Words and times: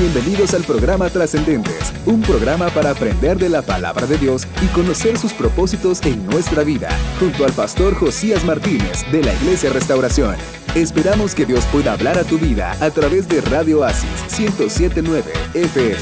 Bienvenidos 0.00 0.54
al 0.54 0.62
programa 0.62 1.10
Trascendentes, 1.10 1.92
un 2.06 2.22
programa 2.22 2.68
para 2.68 2.90
aprender 2.90 3.36
de 3.36 3.48
la 3.48 3.62
palabra 3.62 4.06
de 4.06 4.16
Dios 4.16 4.46
y 4.62 4.68
conocer 4.68 5.18
sus 5.18 5.32
propósitos 5.32 6.00
en 6.06 6.24
nuestra 6.24 6.62
vida, 6.62 6.88
junto 7.18 7.44
al 7.44 7.52
pastor 7.52 7.94
Josías 7.94 8.44
Martínez 8.44 9.04
de 9.10 9.24
la 9.24 9.34
Iglesia 9.34 9.72
Restauración. 9.72 10.36
Esperamos 10.76 11.34
que 11.34 11.46
Dios 11.46 11.66
pueda 11.72 11.94
hablar 11.94 12.16
a 12.16 12.22
tu 12.22 12.38
vida 12.38 12.76
a 12.80 12.90
través 12.92 13.28
de 13.28 13.40
Radio 13.40 13.80
Oasis 13.80 14.38
1079 14.38 15.32
FM. 15.54 15.96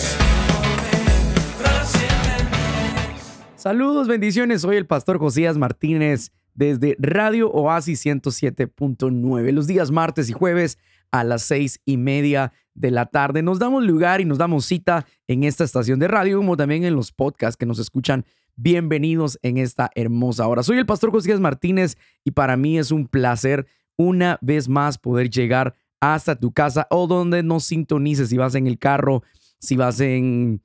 Saludos, 3.57 4.09
bendiciones. 4.09 4.61
Soy 4.61 4.77
el 4.77 4.87
pastor 4.87 5.19
Josías 5.19 5.57
Martínez 5.57 6.33
desde 6.53 6.97
Radio 6.99 7.51
Oasis 7.51 8.05
107.9. 8.05 9.53
Los 9.53 9.67
días 9.67 9.91
martes 9.91 10.29
y 10.29 10.35
jueves 10.35 10.77
a 11.13 11.25
las 11.25 11.45
seis 11.45 11.81
y 11.87 11.97
media 11.97 12.53
de 12.77 12.90
la 12.90 13.06
tarde. 13.06 13.43
Nos 13.43 13.58
damos 13.58 13.84
lugar 13.84 14.20
y 14.20 14.24
nos 14.24 14.38
damos 14.38 14.66
cita 14.66 15.07
en 15.26 15.44
esta 15.44 15.64
estación 15.64 15.98
de 15.98 16.08
radio, 16.08 16.36
como 16.39 16.57
también 16.57 16.84
en 16.84 16.94
los 16.94 17.11
podcasts 17.11 17.57
que 17.57 17.67
nos 17.67 17.79
escuchan. 17.79 18.25
Bienvenidos 18.54 19.39
en 19.43 19.58
esta 19.58 19.90
hermosa 19.94 20.46
hora. 20.46 20.62
Soy 20.62 20.79
el 20.79 20.86
pastor 20.86 21.11
José 21.11 21.36
Martínez 21.39 21.96
y 22.25 22.31
para 22.31 22.57
mí 22.57 22.79
es 22.79 22.90
un 22.90 23.07
placer 23.07 23.67
una 23.96 24.39
vez 24.40 24.68
más 24.68 24.98
poder 24.98 25.31
llegar 25.31 25.75
hasta 26.00 26.36
tu 26.36 26.53
casa 26.53 26.86
o 26.90 27.07
donde 27.07 27.43
nos 27.43 27.64
sintonices, 27.64 28.29
si 28.29 28.36
vas 28.36 28.54
en 28.54 28.67
el 28.67 28.79
carro, 28.79 29.22
si 29.58 29.76
vas 29.76 30.00
en, 30.00 30.62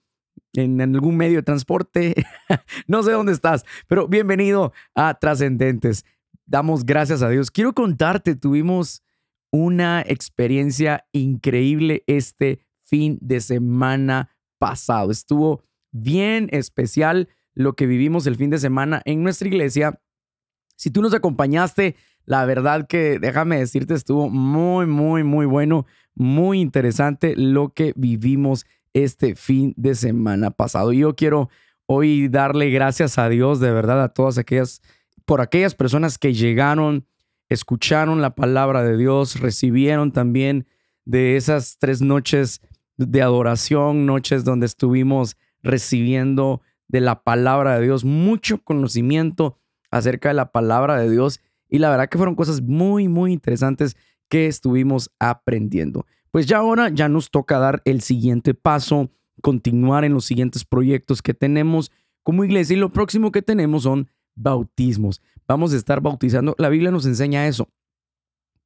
en 0.54 0.82
algún 0.82 1.16
medio 1.18 1.38
de 1.38 1.44
transporte, 1.44 2.14
no 2.88 3.04
sé 3.04 3.12
dónde 3.12 3.32
estás, 3.32 3.66
pero 3.88 4.08
bienvenido 4.08 4.74
a 4.94 5.14
Trascendentes. 5.14 6.06
Damos 6.46 6.86
gracias 6.86 7.22
a 7.22 7.30
Dios. 7.30 7.50
Quiero 7.50 7.74
contarte, 7.74 8.36
tuvimos 8.36 9.04
una 9.52 10.02
experiencia 10.02 11.06
increíble 11.12 12.04
este 12.08 12.62
fin 12.82 13.18
de 13.22 13.42
semana 13.42 14.30
pasado. 14.58 15.12
Estuvo 15.12 15.64
bien 15.92 16.48
especial 16.52 17.30
lo 17.54 17.74
que 17.74 17.86
vivimos 17.86 18.26
el 18.28 18.38
fin 18.38 18.50
de 18.50 18.60
semana 18.60 19.02
en 19.06 19.24
nuestra 19.24 19.48
iglesia. 19.48 20.02
Si 20.76 20.90
tú 20.90 21.02
nos 21.02 21.14
acompañaste, 21.14 21.96
la 22.26 22.46
verdad 22.46 22.88
que 22.88 23.20
déjame 23.20 23.60
decirte, 23.60 23.94
estuvo 23.94 24.30
muy, 24.30 24.86
muy, 24.86 25.24
muy 25.24 25.46
bueno, 25.46 25.86
muy 26.16 26.62
interesante 26.62 27.36
lo 27.36 27.74
que 27.74 27.94
vivimos 27.96 28.66
este 28.94 29.36
fin 29.36 29.74
de 29.78 29.96
semana 29.96 30.52
pasado. 30.52 30.94
Yo 30.94 31.16
quiero 31.16 31.50
hoy 31.86 32.30
darle 32.30 32.70
gracias 32.70 33.18
a 33.18 33.28
Dios 33.30 33.60
de 33.60 33.72
verdad 33.72 34.02
a 34.02 34.10
todas 34.10 34.38
aquellas, 34.38 34.82
por 35.26 35.42
aquellas 35.42 35.76
personas 35.76 36.18
que 36.18 36.34
llegaron 36.34 37.06
escucharon 37.52 38.22
la 38.22 38.34
palabra 38.34 38.82
de 38.82 38.96
Dios, 38.96 39.42
recibieron 39.42 40.14
también 40.14 40.68
de 41.04 41.36
esas 41.36 41.78
tres 41.80 42.02
noches 42.02 42.62
de 42.96 43.22
adoración, 43.22 44.06
noches 44.06 44.46
donde 44.46 44.66
estuvimos 44.66 45.36
recibiendo 45.62 46.62
de 46.88 47.02
la 47.02 47.24
palabra 47.24 47.78
de 47.78 47.84
Dios, 47.84 48.06
mucho 48.06 48.64
conocimiento 48.64 49.58
acerca 49.90 50.30
de 50.30 50.36
la 50.36 50.54
palabra 50.54 50.98
de 50.98 51.10
Dios 51.10 51.42
y 51.68 51.80
la 51.80 51.90
verdad 51.90 52.08
que 52.08 52.18
fueron 52.18 52.36
cosas 52.36 52.62
muy, 52.62 53.10
muy 53.10 53.34
interesantes 53.34 53.98
que 54.30 54.48
estuvimos 54.48 55.12
aprendiendo. 55.20 56.06
Pues 56.32 56.46
ya 56.46 56.60
ahora 56.60 56.88
ya 56.88 57.10
nos 57.10 57.32
toca 57.32 57.60
dar 57.60 57.82
el 57.84 58.00
siguiente 58.00 58.54
paso, 58.54 59.10
continuar 59.42 60.06
en 60.06 60.14
los 60.14 60.24
siguientes 60.24 60.64
proyectos 60.64 61.22
que 61.22 61.34
tenemos 61.34 61.92
como 62.24 62.46
iglesia 62.46 62.78
y 62.78 62.80
lo 62.80 62.92
próximo 62.92 63.34
que 63.34 63.42
tenemos 63.42 63.84
son 63.84 64.08
bautismos. 64.36 65.22
Vamos 65.48 65.74
a 65.74 65.78
estar 65.78 66.02
bautizando. 66.02 66.56
La 66.58 66.70
Biblia 66.70 66.92
nos 66.92 67.06
enseña 67.06 67.48
eso. 67.48 67.68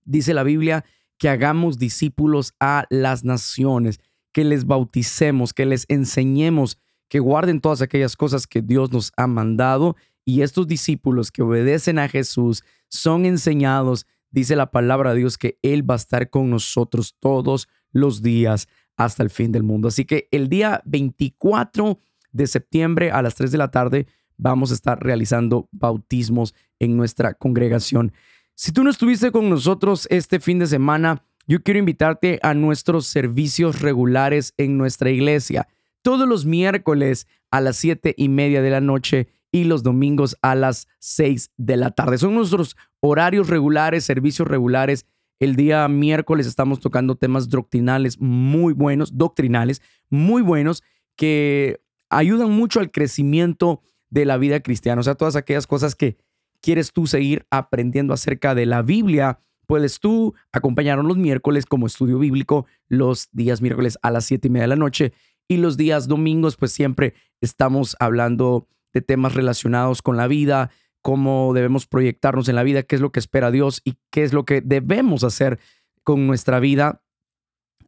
Dice 0.04 0.34
la 0.34 0.44
Biblia 0.44 0.86
que 1.18 1.30
hagamos 1.30 1.78
discípulos 1.78 2.54
a 2.60 2.86
las 2.90 3.24
naciones, 3.24 4.00
que 4.32 4.44
les 4.44 4.66
bauticemos, 4.66 5.54
que 5.54 5.66
les 5.66 5.86
enseñemos, 5.88 6.78
que 7.08 7.20
guarden 7.20 7.62
todas 7.62 7.82
aquellas 7.82 8.16
cosas 8.16 8.48
que 8.48 8.62
Dios 8.62 8.92
nos 8.92 9.12
ha 9.18 9.28
mandado. 9.28 9.96
Y 10.26 10.42
estos 10.42 10.68
discípulos 10.68 11.32
que 11.32 11.42
obedecen 11.42 12.00
a 12.00 12.10
Jesús 12.10 12.64
son 12.90 13.26
enseñados, 13.26 14.06
dice 14.32 14.56
la 14.56 14.72
palabra 14.72 15.14
de 15.14 15.20
Dios, 15.20 15.38
que 15.38 15.58
Él 15.62 15.90
va 15.90 15.96
a 15.96 15.98
estar 15.98 16.30
con 16.30 16.50
nosotros 16.50 17.16
todos 17.20 17.68
los 17.92 18.22
días 18.22 18.68
hasta 18.98 19.24
el 19.24 19.30
fin 19.30 19.52
del 19.52 19.64
mundo. 19.64 19.88
Así 19.88 20.06
que 20.06 20.28
el 20.32 20.50
día 20.50 20.82
24 20.86 22.00
de 22.32 22.48
septiembre 22.48 23.12
a 23.12 23.22
las 23.22 23.36
3 23.36 23.52
de 23.52 23.58
la 23.58 23.72
tarde 23.72 24.08
vamos 24.38 24.72
a 24.72 24.74
estar 24.74 25.02
realizando 25.02 25.70
bautismos 25.72 26.54
en 26.80 26.98
nuestra 26.98 27.34
congregación. 27.34 28.14
Si 28.56 28.72
tú 28.72 28.84
no 28.84 28.90
estuviste 28.90 29.32
con 29.32 29.50
nosotros 29.50 30.08
este 30.10 30.40
fin 30.40 30.60
de 30.60 30.68
semana, 30.68 31.24
yo 31.48 31.62
quiero 31.62 31.80
invitarte 31.80 32.40
a 32.42 32.54
nuestros 32.54 33.06
servicios 33.06 33.82
regulares 33.82 34.54
en 34.58 34.78
nuestra 34.78 35.12
iglesia. 35.12 35.68
Todos 36.02 36.28
los 36.28 36.46
miércoles 36.46 37.28
a 37.52 37.62
las 37.62 37.76
siete 37.78 38.14
y 38.18 38.30
media 38.30 38.62
de 38.62 38.70
la 38.70 38.82
noche 38.82 39.28
y 39.52 39.64
los 39.64 39.84
domingos 39.84 40.38
a 40.42 40.56
las 40.56 40.88
seis 41.00 41.52
de 41.58 41.78
la 41.78 41.92
tarde. 41.92 42.18
Son 42.18 42.36
nuestros 42.36 42.76
horarios 43.00 43.48
regulares, 43.48 44.04
servicios 44.04 44.48
regulares. 44.48 45.06
El 45.40 45.56
día 45.56 45.88
miércoles 45.88 46.48
estamos 46.48 46.80
tocando 46.80 47.16
temas 47.16 47.50
doctrinales 47.50 48.20
muy 48.20 48.74
buenos, 48.74 49.18
doctrinales 49.18 49.82
muy 50.10 50.42
buenos, 50.42 50.84
que 51.16 51.80
ayudan 52.10 52.52
mucho 52.52 52.80
al 52.80 52.92
crecimiento 52.92 53.82
de 54.16 54.24
la 54.24 54.38
vida 54.38 54.62
cristiana. 54.62 55.02
O 55.02 55.04
sea, 55.04 55.16
todas 55.16 55.36
aquellas 55.36 55.68
cosas 55.68 55.94
que 55.94 56.18
quieres 56.62 56.94
tú 56.94 57.06
seguir 57.06 57.46
aprendiendo 57.52 58.14
acerca 58.14 58.56
de 58.56 58.66
la 58.66 58.82
Biblia, 58.82 59.40
puedes 59.68 60.00
tú 60.00 60.34
acompañarnos 60.54 61.06
los 61.06 61.18
miércoles 61.18 61.66
como 61.66 61.86
estudio 61.86 62.18
bíblico, 62.18 62.66
los 62.88 63.28
días 63.34 63.62
miércoles 63.62 64.00
a 64.02 64.12
las 64.12 64.24
siete 64.24 64.48
y 64.48 64.52
media 64.52 64.64
de 64.64 64.70
la 64.70 64.76
noche 64.78 65.12
y 65.50 65.58
los 65.58 65.76
días 65.76 66.08
domingos, 66.08 66.56
pues 66.56 66.72
siempre 66.72 67.14
estamos 67.42 67.98
hablando 68.00 68.70
de 68.94 69.02
temas 69.02 69.34
relacionados 69.34 70.02
con 70.02 70.16
la 70.16 70.28
vida, 70.28 70.72
cómo 71.02 71.52
debemos 71.54 71.86
proyectarnos 71.86 72.48
en 72.48 72.56
la 72.56 72.64
vida, 72.64 72.84
qué 72.84 72.96
es 72.96 73.02
lo 73.02 73.12
que 73.12 73.20
espera 73.20 73.52
Dios 73.52 73.82
y 73.84 73.98
qué 74.12 74.24
es 74.24 74.32
lo 74.32 74.46
que 74.46 74.62
debemos 74.62 75.26
hacer 75.26 75.60
con 76.04 76.26
nuestra 76.26 76.62
vida 76.62 77.02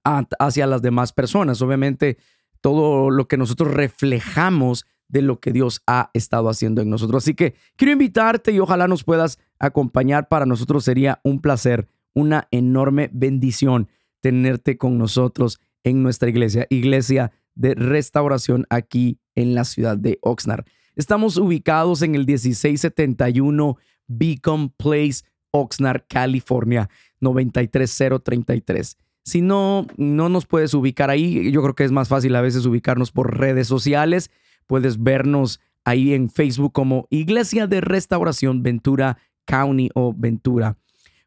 hacia 0.03 0.67
las 0.67 0.81
demás 0.81 1.13
personas. 1.13 1.61
Obviamente, 1.61 2.17
todo 2.59 3.11
lo 3.11 3.29
que 3.29 3.37
nosotros 3.37 3.73
reflejamos 3.73 4.85
de 5.09 5.21
lo 5.21 5.39
que 5.39 5.51
Dios 5.51 5.81
ha 5.87 6.09
estado 6.13 6.49
haciendo 6.49 6.81
en 6.81 6.89
nosotros. 6.89 7.23
Así 7.23 7.33
que 7.33 7.55
quiero 7.75 7.93
invitarte 7.93 8.51
y 8.51 8.59
ojalá 8.59 8.87
nos 8.87 9.03
puedas 9.03 9.39
acompañar. 9.59 10.27
Para 10.27 10.45
nosotros 10.45 10.83
sería 10.83 11.19
un 11.23 11.39
placer, 11.39 11.87
una 12.13 12.47
enorme 12.51 13.09
bendición 13.13 13.87
tenerte 14.21 14.77
con 14.77 14.97
nosotros 14.97 15.59
en 15.83 16.03
nuestra 16.03 16.29
iglesia, 16.29 16.67
iglesia 16.69 17.31
de 17.55 17.75
restauración 17.75 18.65
aquí 18.69 19.19
en 19.35 19.55
la 19.55 19.63
ciudad 19.63 19.97
de 19.97 20.19
Oxnard. 20.21 20.65
Estamos 20.95 21.37
ubicados 21.37 22.01
en 22.01 22.15
el 22.15 22.25
1671 22.25 23.77
Beacon 24.07 24.69
Place, 24.69 25.23
Oxnard, 25.51 26.03
California, 26.07 26.89
93033. 27.19 28.97
Si 29.23 29.41
no, 29.41 29.85
no 29.97 30.29
nos 30.29 30.45
puedes 30.45 30.73
ubicar 30.73 31.09
ahí, 31.09 31.51
yo 31.51 31.61
creo 31.61 31.75
que 31.75 31.83
es 31.83 31.91
más 31.91 32.07
fácil 32.07 32.35
a 32.35 32.41
veces 32.41 32.65
ubicarnos 32.65 33.11
por 33.11 33.37
redes 33.37 33.67
sociales. 33.67 34.31
Puedes 34.67 35.01
vernos 35.01 35.59
ahí 35.83 36.13
en 36.13 36.29
Facebook 36.29 36.73
como 36.73 37.07
Iglesia 37.09 37.65
de 37.65 37.81
Restauración 37.81 38.61
Ventura 38.61 39.17
County 39.45 39.89
o 39.95 40.13
Ventura. 40.15 40.77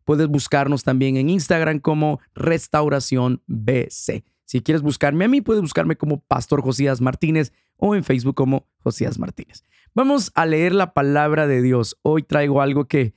Puedes 0.04 0.28
buscarnos 0.28 0.84
también 0.84 1.16
en 1.16 1.30
Instagram 1.30 1.80
como 1.80 2.20
Restauración 2.34 3.42
BC. 3.46 4.24
Si 4.44 4.60
quieres 4.60 4.82
buscarme 4.82 5.24
a 5.24 5.28
mí, 5.28 5.40
puedes 5.40 5.62
buscarme 5.62 5.96
como 5.96 6.20
Pastor 6.20 6.62
Josías 6.62 7.00
Martínez 7.00 7.52
o 7.76 7.94
en 7.94 8.04
Facebook 8.04 8.34
como 8.34 8.66
Josías 8.78 9.18
Martínez. 9.18 9.64
Vamos 9.94 10.32
a 10.34 10.46
leer 10.46 10.74
la 10.74 10.92
palabra 10.92 11.46
de 11.46 11.62
Dios. 11.62 11.96
Hoy 12.02 12.22
traigo 12.22 12.60
algo 12.60 12.86
que, 12.86 13.14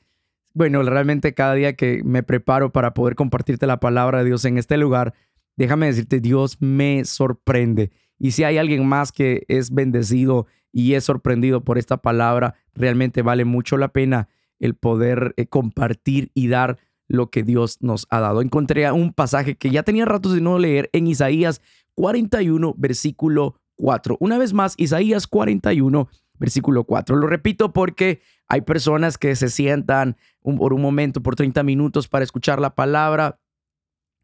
bueno, 0.54 0.84
realmente 0.84 1.34
cada 1.34 1.56
día 1.56 1.76
que 1.76 2.04
me 2.04 2.24
preparo 2.24 2.72
para 2.72 2.94
poder 2.94 3.16
compartirte 3.16 3.68
la 3.68 3.80
palabra 3.80 4.20
de 4.20 4.26
Dios 4.26 4.46
en 4.46 4.58
este 4.58 4.78
lugar, 4.78 5.14
déjame 5.56 5.88
decirte, 5.88 6.20
Dios 6.20 6.58
me 6.60 7.06
sorprende. 7.06 7.92
Y 8.18 8.32
si 8.32 8.44
hay 8.44 8.58
alguien 8.58 8.88
más 8.88 9.12
que 9.12 9.44
es 9.48 9.72
bendecido 9.72 10.48
y 10.72 10.94
es 10.94 11.04
sorprendido 11.04 11.64
por 11.64 11.78
esta 11.78 11.98
palabra, 11.98 12.56
realmente 12.74 13.22
vale 13.22 13.46
mucho 13.46 13.78
la 13.78 13.90
pena 13.90 14.30
el 14.60 14.76
poder 14.76 15.34
eh, 15.38 15.48
compartir 15.48 16.32
y 16.34 16.48
dar 16.48 16.80
lo 17.08 17.30
que 17.30 17.44
Dios 17.44 17.78
nos 17.82 18.08
ha 18.10 18.20
dado. 18.20 18.42
Encontré 18.42 18.90
un 18.92 19.12
pasaje 19.12 19.56
que 19.56 19.70
ya 19.70 19.84
tenía 19.84 20.06
ratos 20.06 20.34
de 20.34 20.42
no 20.42 20.58
leer 20.58 20.90
en 20.94 21.08
Isaías 21.08 21.62
41, 21.96 22.74
versículo 22.78 23.60
4. 23.76 24.18
Una 24.20 24.38
vez 24.38 24.54
más, 24.54 24.74
Isaías 24.78 25.28
41, 25.28 26.08
versículo 26.40 26.86
4. 26.86 27.16
Lo 27.16 27.28
repito 27.28 27.74
porque 27.74 28.22
hay 28.48 28.62
personas 28.62 29.18
que 29.18 29.36
se 29.36 29.50
sientan 29.50 30.18
por 30.42 30.74
un 30.74 30.82
momento, 30.82 31.22
por 31.22 31.36
30 31.36 31.62
minutos 31.64 32.08
para 32.08 32.24
escuchar 32.24 32.60
la 32.60 32.74
palabra 32.74 33.40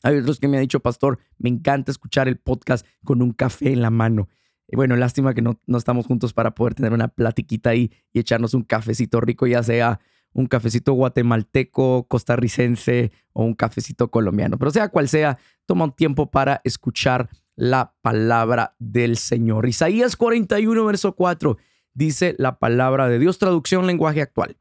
hay 0.04 0.18
otros 0.18 0.40
que 0.40 0.48
me 0.48 0.58
han 0.58 0.62
dicho, 0.62 0.80
pastor, 0.80 1.20
me 1.38 1.50
encanta 1.50 1.92
escuchar 1.92 2.28
el 2.28 2.38
podcast 2.38 2.86
con 3.04 3.22
un 3.22 3.32
café 3.32 3.72
en 3.72 3.82
la 3.82 3.90
mano. 3.90 4.30
Y 4.68 4.76
bueno, 4.76 4.96
lástima 4.96 5.34
que 5.34 5.42
no, 5.42 5.60
no 5.66 5.78
estamos 5.78 6.06
juntos 6.06 6.34
para 6.34 6.54
poder 6.54 6.76
tener 6.76 6.94
una 6.94 7.08
platiquita 7.08 7.72
ahí 7.72 7.92
y 8.14 8.20
echarnos 8.20 8.54
un 8.54 8.64
cafecito 8.64 9.20
rico, 9.20 9.48
ya 9.48 9.64
sea 9.64 10.00
un 10.34 10.46
cafecito 10.46 10.94
guatemalteco, 10.94 12.08
costarricense 12.08 13.12
o 13.34 13.44
un 13.44 13.56
cafecito 13.56 14.12
colombiano. 14.12 14.58
Pero 14.58 14.72
sea 14.72 14.90
cual 14.90 15.10
sea, 15.10 15.40
toma 15.66 15.86
un 15.86 15.96
tiempo 15.96 16.30
para 16.30 16.62
escuchar 16.64 17.30
la 17.56 17.96
palabra 18.02 18.76
del 18.80 19.18
Señor. 19.18 19.68
Isaías 19.68 20.16
41, 20.16 20.86
verso 20.86 21.16
4 21.16 21.58
dice 21.94 22.36
la 22.38 22.60
palabra 22.60 23.10
de 23.10 23.20
Dios, 23.20 23.40
traducción 23.40 23.88
lenguaje 23.88 24.22
actual. 24.22 24.58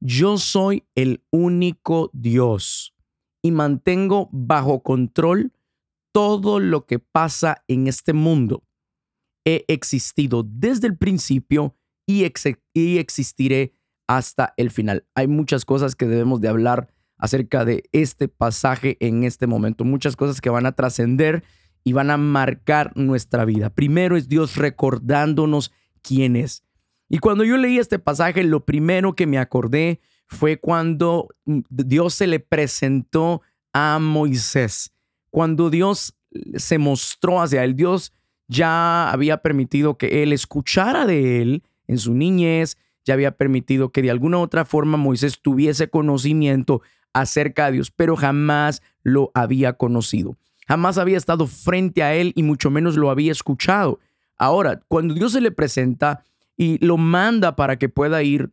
Yo 0.00 0.38
soy 0.38 0.86
el 0.94 1.22
único 1.30 2.10
Dios 2.12 2.94
y 3.42 3.50
mantengo 3.50 4.28
bajo 4.32 4.82
control 4.82 5.52
todo 6.12 6.60
lo 6.60 6.86
que 6.86 6.98
pasa 6.98 7.64
en 7.68 7.86
este 7.86 8.12
mundo. 8.12 8.64
He 9.44 9.64
existido 9.68 10.42
desde 10.42 10.86
el 10.86 10.96
principio 10.96 11.76
y, 12.06 12.26
y 12.74 12.98
existiré 12.98 13.74
hasta 14.06 14.54
el 14.56 14.70
final. 14.70 15.06
Hay 15.14 15.26
muchas 15.26 15.64
cosas 15.64 15.94
que 15.94 16.06
debemos 16.06 16.40
de 16.40 16.48
hablar 16.48 16.92
acerca 17.18 17.64
de 17.64 17.84
este 17.92 18.28
pasaje 18.28 18.96
en 19.00 19.24
este 19.24 19.46
momento, 19.46 19.84
muchas 19.84 20.16
cosas 20.16 20.40
que 20.40 20.50
van 20.50 20.66
a 20.66 20.72
trascender 20.72 21.44
y 21.84 21.92
van 21.92 22.10
a 22.10 22.16
marcar 22.16 22.92
nuestra 22.96 23.44
vida. 23.44 23.70
Primero 23.70 24.16
es 24.16 24.28
Dios 24.28 24.56
recordándonos 24.56 25.72
quién 26.02 26.36
es. 26.36 26.64
Y 27.08 27.18
cuando 27.18 27.44
yo 27.44 27.56
leí 27.56 27.78
este 27.78 27.98
pasaje, 27.98 28.42
lo 28.44 28.64
primero 28.64 29.14
que 29.14 29.26
me 29.26 29.38
acordé 29.38 30.00
fue 30.28 30.58
cuando 30.58 31.28
Dios 31.44 32.14
se 32.14 32.26
le 32.26 32.38
presentó 32.38 33.42
a 33.72 33.98
Moisés. 33.98 34.92
Cuando 35.30 35.70
Dios 35.70 36.14
se 36.56 36.78
mostró 36.78 37.40
hacia 37.40 37.64
él, 37.64 37.74
Dios 37.74 38.12
ya 38.46 39.10
había 39.10 39.38
permitido 39.38 39.98
que 39.98 40.22
él 40.22 40.32
escuchara 40.32 41.06
de 41.06 41.42
él 41.42 41.62
en 41.86 41.98
su 41.98 42.14
niñez, 42.14 42.76
ya 43.04 43.14
había 43.14 43.32
permitido 43.32 43.90
que 43.90 44.02
de 44.02 44.10
alguna 44.10 44.38
u 44.38 44.42
otra 44.42 44.64
forma 44.64 44.98
Moisés 44.98 45.40
tuviese 45.40 45.88
conocimiento 45.88 46.82
acerca 47.14 47.66
de 47.66 47.72
Dios, 47.72 47.90
pero 47.90 48.16
jamás 48.16 48.82
lo 49.02 49.30
había 49.34 49.72
conocido. 49.72 50.36
Jamás 50.66 50.98
había 50.98 51.16
estado 51.16 51.46
frente 51.46 52.02
a 52.02 52.14
él 52.14 52.32
y 52.36 52.42
mucho 52.42 52.70
menos 52.70 52.96
lo 52.96 53.10
había 53.10 53.32
escuchado. 53.32 53.98
Ahora, 54.36 54.82
cuando 54.88 55.14
Dios 55.14 55.32
se 55.32 55.40
le 55.40 55.50
presenta 55.50 56.22
y 56.56 56.84
lo 56.84 56.98
manda 56.98 57.56
para 57.56 57.78
que 57.78 57.88
pueda 57.88 58.22
ir 58.22 58.50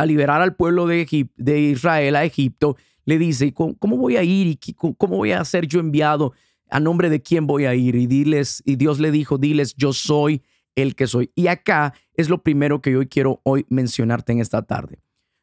a 0.00 0.06
liberar 0.06 0.40
al 0.40 0.56
pueblo 0.56 0.86
de, 0.86 1.28
de 1.36 1.60
Israel 1.60 2.16
a 2.16 2.24
Egipto, 2.24 2.76
le 3.04 3.18
dice, 3.18 3.52
¿cómo 3.52 3.96
voy 3.96 4.16
a 4.16 4.22
ir 4.22 4.46
y 4.46 4.74
cómo 4.74 5.16
voy 5.16 5.32
a 5.32 5.44
ser 5.44 5.66
yo 5.66 5.80
enviado? 5.80 6.32
¿A 6.70 6.80
nombre 6.80 7.10
de 7.10 7.20
quién 7.20 7.46
voy 7.46 7.66
a 7.66 7.74
ir? 7.74 7.96
Y, 7.96 8.06
diles, 8.06 8.62
y 8.64 8.76
Dios 8.76 8.98
le 8.98 9.10
dijo, 9.10 9.36
diles, 9.36 9.74
yo 9.74 9.92
soy 9.92 10.42
el 10.74 10.94
que 10.94 11.06
soy. 11.06 11.30
Y 11.34 11.48
acá 11.48 11.92
es 12.14 12.30
lo 12.30 12.42
primero 12.42 12.80
que 12.80 12.92
yo 12.92 13.06
quiero 13.08 13.40
hoy 13.44 13.66
mencionarte 13.68 14.32
en 14.32 14.40
esta 14.40 14.62
tarde. 14.62 15.00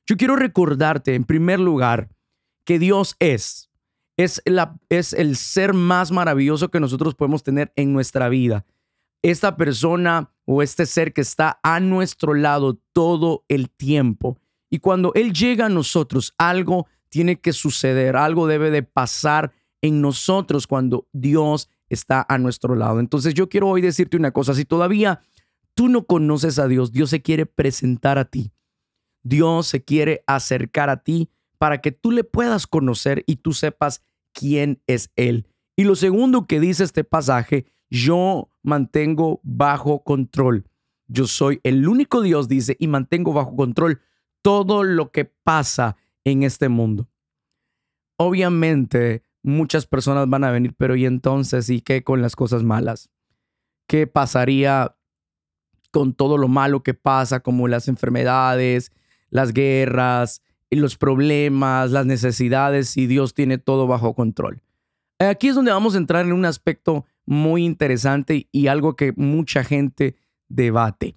Yo 0.08 0.18
quiero 0.18 0.36
recordarte, 0.36 1.14
en 1.14 1.26
primer 1.26 1.60
lugar, 1.60 2.10
que 2.66 2.80
Dios 2.80 3.16
es. 3.20 3.70
Es, 4.16 4.42
la, 4.46 4.80
es 4.90 5.14
el 5.14 5.36
ser 5.36 5.74
más 5.74 6.12
maravilloso 6.12 6.70
que 6.70 6.80
nosotros 6.80 7.14
podemos 7.14 7.44
tener 7.44 7.72
en 7.76 7.94
nuestra 7.94 8.30
vida. 8.30 8.66
Esta 9.22 9.58
persona 9.58 10.32
o 10.46 10.64
este 10.64 10.86
ser 10.86 11.14
que 11.14 11.22
está 11.22 11.60
a 11.62 11.80
nuestro 11.80 12.34
lado 12.34 12.80
todo 12.94 13.44
el 13.50 13.70
tiempo. 13.70 14.40
Y 14.70 14.80
cuando 14.80 15.14
Él 15.14 15.34
llega 15.34 15.68
a 15.68 15.70
nosotros, 15.70 16.34
algo 16.38 16.88
tiene 17.10 17.40
que 17.40 17.54
suceder, 17.54 18.16
algo 18.16 18.48
debe 18.48 18.72
de 18.72 18.84
pasar 18.84 19.54
en 19.82 20.02
nosotros 20.02 20.68
cuando 20.68 21.08
Dios 21.14 21.70
está 21.90 22.26
a 22.28 22.38
nuestro 22.38 22.76
lado. 22.76 23.00
Entonces 23.00 23.34
yo 23.34 23.50
quiero 23.50 23.70
hoy 23.70 23.82
decirte 23.82 24.18
una 24.18 24.32
cosa, 24.32 24.54
si 24.54 24.66
todavía 24.66 25.22
tú 25.74 25.88
no 25.88 26.06
conoces 26.06 26.60
a 26.60 26.68
Dios, 26.68 26.92
Dios 26.92 27.10
se 27.10 27.22
quiere 27.22 27.46
presentar 27.46 28.18
a 28.18 28.26
ti. 28.26 28.52
Dios 29.24 29.68
se 29.68 29.84
quiere 29.84 30.24
acercar 30.28 30.90
a 30.90 31.04
ti 31.04 31.30
para 31.58 31.82
que 31.82 31.92
tú 31.92 32.12
le 32.12 32.24
puedas 32.24 32.68
conocer 32.68 33.24
y 33.28 33.38
tú 33.38 33.54
sepas 33.54 34.02
quién 34.34 34.82
es 34.88 35.12
Él. 35.16 35.48
Y 35.76 35.84
lo 35.84 35.96
segundo 35.96 36.48
que 36.48 36.60
dice 36.60 36.84
este 36.84 37.04
pasaje, 37.04 37.66
yo 37.90 38.50
mantengo 38.64 39.40
bajo 39.44 40.04
control. 40.04 40.66
Yo 41.08 41.28
soy 41.28 41.60
el 41.64 41.88
único 41.88 42.22
Dios, 42.22 42.48
dice, 42.48 42.76
y 42.80 42.88
mantengo 42.88 43.34
bajo 43.34 43.56
control 43.56 44.02
todo 44.42 44.84
lo 44.84 45.12
que 45.12 45.26
pasa 45.26 45.98
en 46.24 46.44
este 46.44 46.70
mundo. 46.70 47.08
Obviamente, 48.18 49.24
muchas 49.44 49.86
personas 49.86 50.30
van 50.30 50.44
a 50.44 50.52
venir, 50.52 50.74
pero 50.78 50.96
¿y 50.96 51.06
entonces 51.06 51.70
y 51.70 51.82
qué 51.82 52.04
con 52.04 52.22
las 52.22 52.36
cosas 52.36 52.64
malas? 52.64 53.10
¿Qué 53.88 54.08
pasaría 54.08 54.96
con 55.92 56.14
todo 56.14 56.38
lo 56.38 56.48
malo 56.48 56.84
que 56.84 56.94
pasa, 56.94 57.40
como 57.40 57.68
las 57.68 57.88
enfermedades, 57.88 58.92
las 59.30 59.54
guerras, 59.54 60.42
los 60.70 60.98
problemas, 60.98 61.92
las 61.92 62.06
necesidades, 62.06 62.90
si 62.90 63.08
Dios 63.08 63.34
tiene 63.34 63.58
todo 63.58 63.88
bajo 63.88 64.14
control? 64.14 64.62
Aquí 65.20 65.48
es 65.48 65.56
donde 65.56 65.72
vamos 65.72 65.96
a 65.96 65.98
entrar 65.98 66.26
en 66.26 66.34
un 66.34 66.46
aspecto 66.46 67.06
muy 67.26 67.66
interesante 67.66 68.48
y 68.52 68.68
algo 68.68 68.96
que 68.96 69.14
mucha 69.16 69.64
gente 69.64 70.16
debate, 70.48 71.16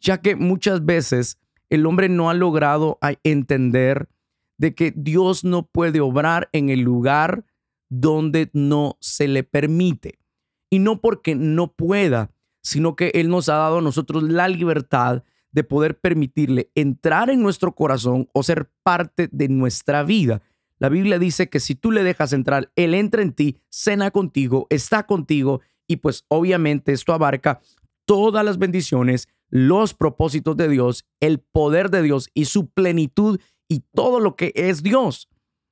ya 0.00 0.20
que 0.20 0.36
muchas 0.36 0.84
veces 0.84 1.38
el 1.72 1.86
hombre 1.86 2.10
no 2.10 2.28
ha 2.28 2.34
logrado 2.34 2.98
entender 3.24 4.10
de 4.58 4.74
que 4.74 4.92
Dios 4.94 5.42
no 5.42 5.66
puede 5.66 6.02
obrar 6.02 6.50
en 6.52 6.68
el 6.68 6.80
lugar 6.80 7.46
donde 7.88 8.50
no 8.52 8.98
se 9.00 9.26
le 9.26 9.42
permite. 9.42 10.18
Y 10.68 10.80
no 10.80 11.00
porque 11.00 11.34
no 11.34 11.72
pueda, 11.72 12.30
sino 12.62 12.94
que 12.94 13.12
Él 13.14 13.30
nos 13.30 13.48
ha 13.48 13.54
dado 13.54 13.78
a 13.78 13.82
nosotros 13.82 14.22
la 14.22 14.48
libertad 14.48 15.24
de 15.50 15.64
poder 15.64 15.98
permitirle 15.98 16.70
entrar 16.74 17.30
en 17.30 17.40
nuestro 17.42 17.74
corazón 17.74 18.28
o 18.34 18.42
ser 18.42 18.70
parte 18.82 19.30
de 19.32 19.48
nuestra 19.48 20.02
vida. 20.02 20.42
La 20.78 20.90
Biblia 20.90 21.18
dice 21.18 21.48
que 21.48 21.58
si 21.58 21.74
tú 21.74 21.90
le 21.90 22.02
dejas 22.02 22.34
entrar, 22.34 22.70
Él 22.76 22.92
entra 22.92 23.22
en 23.22 23.32
ti, 23.32 23.56
cena 23.70 24.10
contigo, 24.10 24.66
está 24.68 25.06
contigo 25.06 25.62
y 25.86 25.96
pues 25.96 26.26
obviamente 26.28 26.92
esto 26.92 27.14
abarca 27.14 27.62
todas 28.04 28.44
las 28.44 28.58
bendiciones, 28.58 29.26
los 29.52 29.92
propósitos 29.92 30.56
de 30.56 30.66
Dios, 30.66 31.04
el 31.20 31.38
poder 31.38 31.90
de 31.90 32.02
Dios 32.02 32.30
y 32.32 32.46
su 32.46 32.70
plenitud 32.70 33.38
y 33.68 33.84
todo 33.94 34.18
lo 34.18 34.34
que 34.34 34.52
es 34.56 34.82
Dios. 34.82 35.28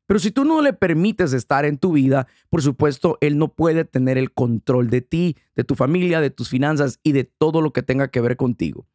Pero 0.06 0.20
si 0.20 0.30
tú 0.30 0.44
no 0.44 0.60
le 0.60 0.74
permites 0.74 1.32
estar 1.32 1.64
en 1.64 1.78
tu 1.78 1.92
vida, 1.92 2.26
por 2.50 2.60
supuesto, 2.60 3.16
Él 3.22 3.38
no 3.38 3.54
puede 3.54 3.86
tener 3.86 4.18
el 4.18 4.34
control 4.34 4.90
de 4.90 5.00
ti, 5.00 5.36
de 5.56 5.64
tu 5.64 5.76
familia, 5.76 6.20
de 6.20 6.28
tus 6.28 6.50
finanzas 6.50 7.00
y 7.02 7.12
de 7.12 7.24
todo 7.24 7.62
lo 7.62 7.72
que 7.72 7.82
tenga 7.82 8.08
que 8.08 8.20
ver 8.20 8.36
contigo. 8.36 8.86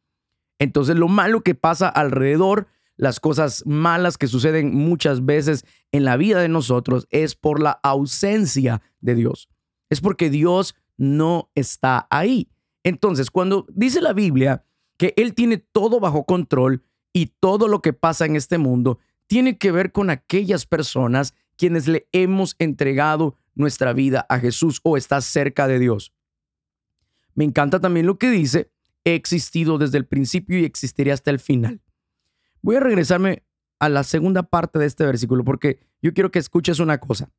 Entonces, 0.60 0.94
lo 0.94 1.08
malo 1.08 1.40
que 1.40 1.56
pasa 1.56 1.88
alrededor, 1.88 2.68
las 2.96 3.18
cosas 3.18 3.64
malas 3.66 4.18
que 4.18 4.28
suceden 4.28 4.72
muchas 4.72 5.24
veces 5.24 5.64
en 5.90 6.04
la 6.04 6.16
vida 6.16 6.40
de 6.40 6.48
nosotros, 6.48 7.08
es 7.10 7.34
por 7.34 7.60
la 7.60 7.72
ausencia 7.82 8.82
de 9.00 9.16
Dios. 9.16 9.48
Es 9.90 10.00
porque 10.00 10.30
Dios 10.30 10.76
no 10.96 11.50
está 11.56 12.06
ahí. 12.10 12.50
Entonces, 12.84 13.32
cuando 13.32 13.66
dice 13.74 14.00
la 14.00 14.12
Biblia 14.12 14.62
que 14.96 15.14
Él 15.16 15.34
tiene 15.34 15.58
todo 15.58 16.00
bajo 16.00 16.24
control 16.24 16.82
y 17.12 17.32
todo 17.40 17.68
lo 17.68 17.82
que 17.82 17.92
pasa 17.92 18.26
en 18.26 18.36
este 18.36 18.58
mundo 18.58 18.98
tiene 19.26 19.58
que 19.58 19.72
ver 19.72 19.92
con 19.92 20.10
aquellas 20.10 20.66
personas 20.66 21.34
quienes 21.56 21.88
le 21.88 22.08
hemos 22.12 22.54
entregado 22.58 23.36
nuestra 23.54 23.92
vida 23.92 24.26
a 24.28 24.38
Jesús 24.38 24.80
o 24.82 24.96
está 24.96 25.20
cerca 25.20 25.66
de 25.66 25.78
Dios. 25.78 26.12
Me 27.34 27.44
encanta 27.44 27.80
también 27.80 28.06
lo 28.06 28.18
que 28.18 28.30
dice, 28.30 28.70
he 29.04 29.14
existido 29.14 29.78
desde 29.78 29.98
el 29.98 30.06
principio 30.06 30.58
y 30.58 30.64
existiré 30.64 31.12
hasta 31.12 31.30
el 31.30 31.38
final. 31.38 31.80
Voy 32.62 32.76
a 32.76 32.80
regresarme 32.80 33.44
a 33.78 33.88
la 33.88 34.04
segunda 34.04 34.42
parte 34.42 34.78
de 34.78 34.86
este 34.86 35.04
versículo 35.04 35.44
porque 35.44 35.80
yo 36.02 36.12
quiero 36.14 36.30
que 36.30 36.38
escuches 36.38 36.80
una 36.80 36.98
cosa. 36.98 37.30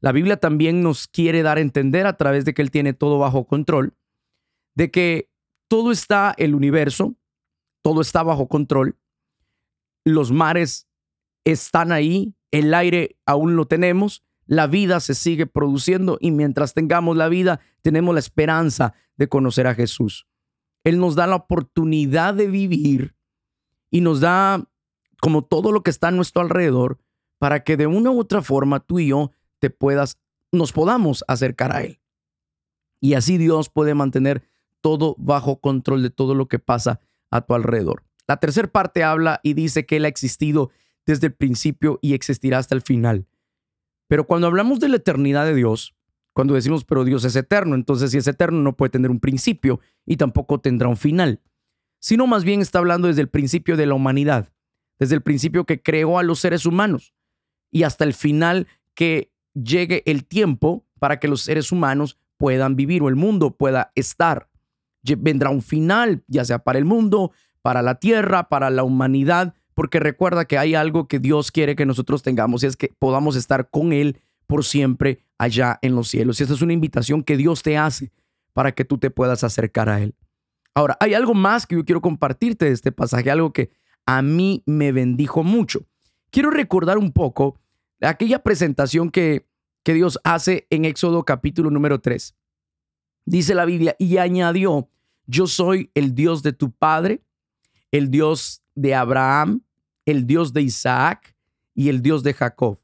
La 0.00 0.12
Biblia 0.12 0.36
también 0.36 0.82
nos 0.82 1.08
quiere 1.08 1.42
dar 1.42 1.58
a 1.58 1.62
entender 1.62 2.06
a 2.06 2.16
través 2.16 2.44
de 2.44 2.52
que 2.54 2.62
Él 2.62 2.70
tiene 2.70 2.92
todo 2.92 3.18
bajo 3.18 3.46
control, 3.46 3.94
de 4.74 4.90
que 4.90 5.30
todo 5.74 5.90
está, 5.90 6.32
el 6.38 6.54
universo, 6.54 7.16
todo 7.82 8.00
está 8.00 8.22
bajo 8.22 8.46
control, 8.46 8.96
los 10.04 10.30
mares 10.30 10.86
están 11.42 11.90
ahí, 11.90 12.36
el 12.52 12.72
aire 12.74 13.16
aún 13.26 13.56
lo 13.56 13.66
tenemos, 13.66 14.22
la 14.46 14.68
vida 14.68 15.00
se 15.00 15.16
sigue 15.16 15.48
produciendo 15.48 16.16
y 16.20 16.30
mientras 16.30 16.74
tengamos 16.74 17.16
la 17.16 17.28
vida, 17.28 17.58
tenemos 17.82 18.14
la 18.14 18.20
esperanza 18.20 18.94
de 19.16 19.28
conocer 19.28 19.66
a 19.66 19.74
Jesús. 19.74 20.28
Él 20.84 21.00
nos 21.00 21.16
da 21.16 21.26
la 21.26 21.34
oportunidad 21.34 22.34
de 22.34 22.46
vivir 22.46 23.16
y 23.90 24.00
nos 24.00 24.20
da 24.20 24.70
como 25.20 25.42
todo 25.42 25.72
lo 25.72 25.82
que 25.82 25.90
está 25.90 26.06
a 26.06 26.12
nuestro 26.12 26.42
alrededor 26.42 27.00
para 27.38 27.64
que 27.64 27.76
de 27.76 27.88
una 27.88 28.12
u 28.12 28.20
otra 28.20 28.42
forma 28.42 28.78
tú 28.78 29.00
y 29.00 29.08
yo 29.08 29.32
te 29.58 29.70
puedas, 29.70 30.20
nos 30.52 30.70
podamos 30.70 31.24
acercar 31.26 31.74
a 31.74 31.82
Él. 31.82 32.00
Y 33.00 33.14
así 33.14 33.38
Dios 33.38 33.70
puede 33.70 33.94
mantener 33.94 34.53
todo 34.84 35.16
bajo 35.18 35.60
control 35.60 36.02
de 36.02 36.10
todo 36.10 36.34
lo 36.34 36.46
que 36.46 36.58
pasa 36.58 37.00
a 37.30 37.40
tu 37.40 37.54
alrededor. 37.54 38.04
La 38.28 38.36
tercera 38.36 38.68
parte 38.68 39.02
habla 39.02 39.40
y 39.42 39.54
dice 39.54 39.86
que 39.86 39.96
Él 39.96 40.04
ha 40.04 40.08
existido 40.08 40.70
desde 41.06 41.28
el 41.28 41.32
principio 41.32 41.98
y 42.02 42.12
existirá 42.12 42.58
hasta 42.58 42.74
el 42.74 42.82
final. 42.82 43.26
Pero 44.08 44.26
cuando 44.26 44.46
hablamos 44.46 44.80
de 44.80 44.90
la 44.90 44.96
eternidad 44.96 45.46
de 45.46 45.54
Dios, 45.54 45.94
cuando 46.34 46.52
decimos, 46.52 46.84
pero 46.84 47.04
Dios 47.04 47.24
es 47.24 47.34
eterno, 47.34 47.74
entonces 47.74 48.10
si 48.10 48.18
es 48.18 48.26
eterno 48.26 48.60
no 48.60 48.76
puede 48.76 48.90
tener 48.90 49.10
un 49.10 49.20
principio 49.20 49.80
y 50.04 50.18
tampoco 50.18 50.60
tendrá 50.60 50.86
un 50.88 50.98
final, 50.98 51.40
sino 51.98 52.26
más 52.26 52.44
bien 52.44 52.60
está 52.60 52.78
hablando 52.78 53.08
desde 53.08 53.22
el 53.22 53.30
principio 53.30 53.78
de 53.78 53.86
la 53.86 53.94
humanidad, 53.94 54.52
desde 54.98 55.14
el 55.14 55.22
principio 55.22 55.64
que 55.64 55.80
creó 55.80 56.18
a 56.18 56.22
los 56.22 56.40
seres 56.40 56.66
humanos 56.66 57.14
y 57.70 57.84
hasta 57.84 58.04
el 58.04 58.12
final 58.12 58.66
que 58.92 59.32
llegue 59.54 60.02
el 60.04 60.26
tiempo 60.26 60.84
para 60.98 61.18
que 61.18 61.28
los 61.28 61.40
seres 61.40 61.72
humanos 61.72 62.18
puedan 62.36 62.76
vivir 62.76 63.00
o 63.02 63.08
el 63.08 63.16
mundo 63.16 63.56
pueda 63.56 63.90
estar. 63.94 64.50
Vendrá 65.18 65.50
un 65.50 65.62
final, 65.62 66.24
ya 66.26 66.44
sea 66.44 66.60
para 66.60 66.78
el 66.78 66.84
mundo, 66.84 67.32
para 67.62 67.82
la 67.82 67.96
tierra, 67.96 68.48
para 68.48 68.70
la 68.70 68.84
humanidad, 68.84 69.54
porque 69.74 70.00
recuerda 70.00 70.44
que 70.44 70.58
hay 70.58 70.74
algo 70.74 71.08
que 71.08 71.18
Dios 71.18 71.50
quiere 71.50 71.76
que 71.76 71.86
nosotros 71.86 72.22
tengamos 72.22 72.62
y 72.62 72.66
es 72.66 72.76
que 72.76 72.92
podamos 72.98 73.36
estar 73.36 73.70
con 73.70 73.92
Él 73.92 74.20
por 74.46 74.64
siempre 74.64 75.20
allá 75.38 75.78
en 75.82 75.94
los 75.94 76.08
cielos. 76.08 76.38
Y 76.38 76.44
esta 76.44 76.54
es 76.54 76.62
una 76.62 76.72
invitación 76.72 77.22
que 77.22 77.36
Dios 77.36 77.62
te 77.62 77.76
hace 77.76 78.12
para 78.52 78.72
que 78.72 78.84
tú 78.84 78.98
te 78.98 79.10
puedas 79.10 79.44
acercar 79.44 79.88
a 79.88 80.00
Él. 80.00 80.14
Ahora, 80.74 80.96
hay 81.00 81.14
algo 81.14 81.34
más 81.34 81.66
que 81.66 81.76
yo 81.76 81.84
quiero 81.84 82.00
compartirte 82.00 82.66
de 82.66 82.72
este 82.72 82.92
pasaje, 82.92 83.30
algo 83.30 83.52
que 83.52 83.70
a 84.06 84.22
mí 84.22 84.62
me 84.66 84.92
bendijo 84.92 85.42
mucho. 85.42 85.86
Quiero 86.30 86.50
recordar 86.50 86.98
un 86.98 87.12
poco 87.12 87.58
aquella 88.00 88.42
presentación 88.42 89.10
que, 89.10 89.46
que 89.82 89.94
Dios 89.94 90.18
hace 90.24 90.66
en 90.70 90.84
Éxodo 90.84 91.24
capítulo 91.24 91.70
número 91.70 92.00
3. 92.00 92.34
Dice 93.24 93.54
la 93.54 93.64
Biblia, 93.64 93.96
y 93.98 94.18
añadió, 94.18 94.88
yo 95.26 95.46
soy 95.46 95.90
el 95.94 96.14
Dios 96.14 96.42
de 96.42 96.52
tu 96.52 96.70
Padre, 96.72 97.22
el 97.90 98.10
Dios 98.10 98.62
de 98.74 98.94
Abraham, 98.94 99.62
el 100.04 100.26
Dios 100.26 100.52
de 100.52 100.62
Isaac 100.62 101.34
y 101.74 101.88
el 101.88 102.02
Dios 102.02 102.22
de 102.22 102.34
Jacob. 102.34 102.78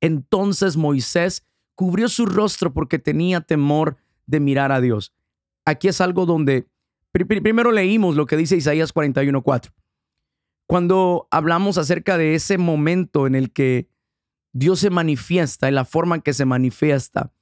Entonces 0.00 0.76
Moisés 0.76 1.46
cubrió 1.74 2.08
su 2.08 2.26
rostro 2.26 2.72
porque 2.72 2.98
tenía 2.98 3.40
temor 3.40 3.96
de 4.26 4.40
mirar 4.40 4.72
a 4.72 4.80
Dios. 4.80 5.12
Aquí 5.64 5.88
es 5.88 6.00
algo 6.00 6.26
donde 6.26 6.66
primero 7.12 7.72
leímos 7.72 8.16
lo 8.16 8.26
que 8.26 8.36
dice 8.36 8.56
Isaías 8.56 8.92
41:4. 8.94 9.72
Cuando 10.66 11.26
hablamos 11.30 11.78
acerca 11.78 12.16
de 12.16 12.34
ese 12.34 12.56
momento 12.56 13.26
en 13.26 13.34
el 13.34 13.50
que 13.50 13.88
Dios 14.52 14.80
se 14.80 14.90
manifiesta, 14.90 15.68
en 15.68 15.74
la 15.74 15.84
forma 15.84 16.16
en 16.16 16.22
que 16.22 16.32
se 16.32 16.44
manifiesta 16.44 17.32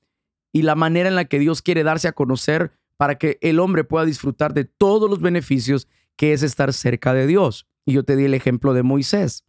y 0.52 0.62
la 0.62 0.75
manera 0.75 1.09
en 1.09 1.14
la 1.14 1.26
que 1.26 1.38
Dios 1.38 1.62
quiere 1.62 1.83
darse 1.83 2.09
a 2.09 2.12
conocer 2.12 2.73
para 2.97 3.17
que 3.17 3.38
el 3.40 3.61
hombre 3.61 3.85
pueda 3.85 4.05
disfrutar 4.05 4.55
de 4.55 4.64
todos 4.64 5.09
los 5.09 5.21
beneficios 5.21 5.88
que 6.17 6.33
es 6.33 6.43
estar 6.43 6.73
cerca 6.73 7.14
de 7.14 7.26
Dios. 7.26 7.67
Y 7.85 7.93
yo 7.93 8.05
te 8.05 8.17
di 8.17 8.25
el 8.25 8.35
ejemplo 8.35 8.75
de 8.75 8.83
Moisés, 8.83 9.45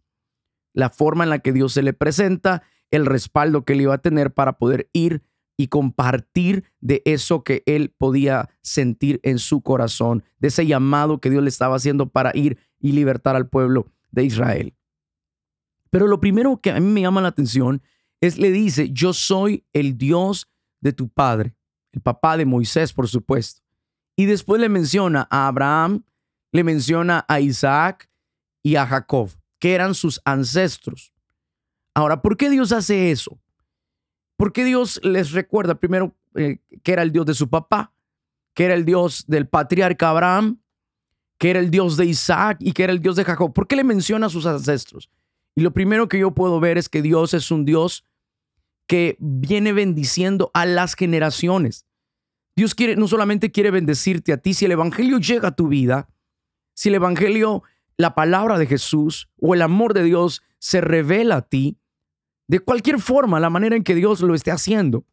la 0.72 0.88
forma 0.88 1.24
en 1.24 1.30
la 1.30 1.40
que 1.40 1.52
Dios 1.52 1.72
se 1.72 1.82
le 1.82 1.92
presenta, 1.92 2.62
el 2.90 3.06
respaldo 3.06 3.64
que 3.64 3.74
él 3.74 3.82
iba 3.82 3.94
a 3.94 3.98
tener 3.98 4.32
para 4.32 4.56
poder 4.56 4.88
ir 4.92 5.22
y 5.56 5.68
compartir 5.68 6.64
de 6.80 7.02
eso 7.04 7.44
que 7.44 7.62
él 7.66 7.94
podía 7.96 8.48
sentir 8.62 9.20
en 9.22 9.38
su 9.38 9.62
corazón, 9.62 10.24
de 10.38 10.48
ese 10.48 10.66
llamado 10.66 11.20
que 11.20 11.28
Dios 11.28 11.42
le 11.42 11.50
estaba 11.50 11.76
haciendo 11.76 12.08
para 12.08 12.30
ir 12.34 12.58
y 12.78 12.92
libertar 12.92 13.36
al 13.36 13.48
pueblo 13.48 13.86
de 14.10 14.24
Israel. 14.24 14.74
Pero 15.90 16.06
lo 16.06 16.20
primero 16.20 16.60
que 16.62 16.70
a 16.70 16.80
mí 16.80 16.86
me 16.86 17.02
llama 17.02 17.20
la 17.20 17.28
atención 17.28 17.82
es, 18.20 18.38
le 18.38 18.50
dice, 18.52 18.90
yo 18.90 19.12
soy 19.12 19.66
el 19.72 19.98
Dios 19.98 20.49
de 20.80 20.92
tu 20.92 21.08
padre, 21.08 21.54
el 21.92 22.00
papá 22.00 22.36
de 22.36 22.46
Moisés, 22.46 22.92
por 22.92 23.08
supuesto. 23.08 23.62
Y 24.16 24.26
después 24.26 24.60
le 24.60 24.68
menciona 24.68 25.26
a 25.30 25.48
Abraham, 25.48 26.04
le 26.52 26.64
menciona 26.64 27.24
a 27.28 27.40
Isaac 27.40 28.10
y 28.62 28.76
a 28.76 28.86
Jacob, 28.86 29.30
que 29.58 29.74
eran 29.74 29.94
sus 29.94 30.20
ancestros. 30.24 31.12
Ahora, 31.94 32.22
¿por 32.22 32.36
qué 32.36 32.50
Dios 32.50 32.72
hace 32.72 33.10
eso? 33.10 33.38
¿Por 34.36 34.52
qué 34.52 34.64
Dios 34.64 35.00
les 35.02 35.32
recuerda 35.32 35.74
primero 35.74 36.14
eh, 36.34 36.58
que 36.82 36.92
era 36.92 37.02
el 37.02 37.12
Dios 37.12 37.26
de 37.26 37.34
su 37.34 37.48
papá, 37.48 37.92
que 38.54 38.64
era 38.64 38.74
el 38.74 38.84
Dios 38.84 39.24
del 39.26 39.48
patriarca 39.48 40.10
Abraham, 40.10 40.60
que 41.38 41.50
era 41.50 41.58
el 41.58 41.70
Dios 41.70 41.96
de 41.96 42.06
Isaac 42.06 42.58
y 42.60 42.72
que 42.72 42.84
era 42.84 42.92
el 42.92 43.00
Dios 43.00 43.16
de 43.16 43.24
Jacob. 43.24 43.52
¿Por 43.52 43.66
qué 43.66 43.76
le 43.76 43.84
menciona 43.84 44.26
a 44.26 44.30
sus 44.30 44.46
ancestros? 44.46 45.10
Y 45.54 45.62
lo 45.62 45.72
primero 45.72 46.08
que 46.08 46.18
yo 46.18 46.32
puedo 46.32 46.60
ver 46.60 46.78
es 46.78 46.88
que 46.88 47.02
Dios 47.02 47.34
es 47.34 47.50
un 47.50 47.64
Dios 47.64 48.04
que 48.90 49.16
viene 49.20 49.72
bendiciendo 49.72 50.50
a 50.52 50.66
las 50.66 50.96
generaciones. 50.96 51.86
Dios 52.56 52.74
quiere, 52.74 52.96
no 52.96 53.06
solamente 53.06 53.52
quiere 53.52 53.70
bendecirte 53.70 54.32
a 54.32 54.38
ti, 54.38 54.52
si 54.52 54.64
el 54.64 54.72
Evangelio 54.72 55.18
llega 55.18 55.46
a 55.46 55.54
tu 55.54 55.68
vida, 55.68 56.08
si 56.74 56.88
el 56.88 56.96
Evangelio, 56.96 57.62
la 57.96 58.16
palabra 58.16 58.58
de 58.58 58.66
Jesús 58.66 59.30
o 59.38 59.54
el 59.54 59.62
amor 59.62 59.94
de 59.94 60.02
Dios 60.02 60.42
se 60.58 60.80
revela 60.80 61.36
a 61.36 61.42
ti, 61.42 61.78
de 62.48 62.58
cualquier 62.58 62.98
forma, 62.98 63.38
la 63.38 63.48
manera 63.48 63.76
en 63.76 63.84
que 63.84 63.94
Dios 63.94 64.22
lo 64.22 64.34
esté 64.34 64.50
haciendo, 64.50 65.06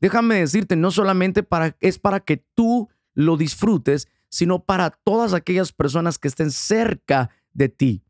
déjame 0.00 0.40
decirte, 0.40 0.74
no 0.74 0.90
solamente 0.90 1.44
para, 1.44 1.76
es 1.78 2.00
para 2.00 2.18
que 2.18 2.38
tú 2.38 2.88
lo 3.14 3.36
disfrutes, 3.36 4.08
sino 4.30 4.64
para 4.64 4.90
todas 4.90 5.32
aquellas 5.32 5.70
personas 5.70 6.18
que 6.18 6.26
estén 6.26 6.50
cerca 6.50 7.30
de 7.52 7.68
ti, 7.68 8.02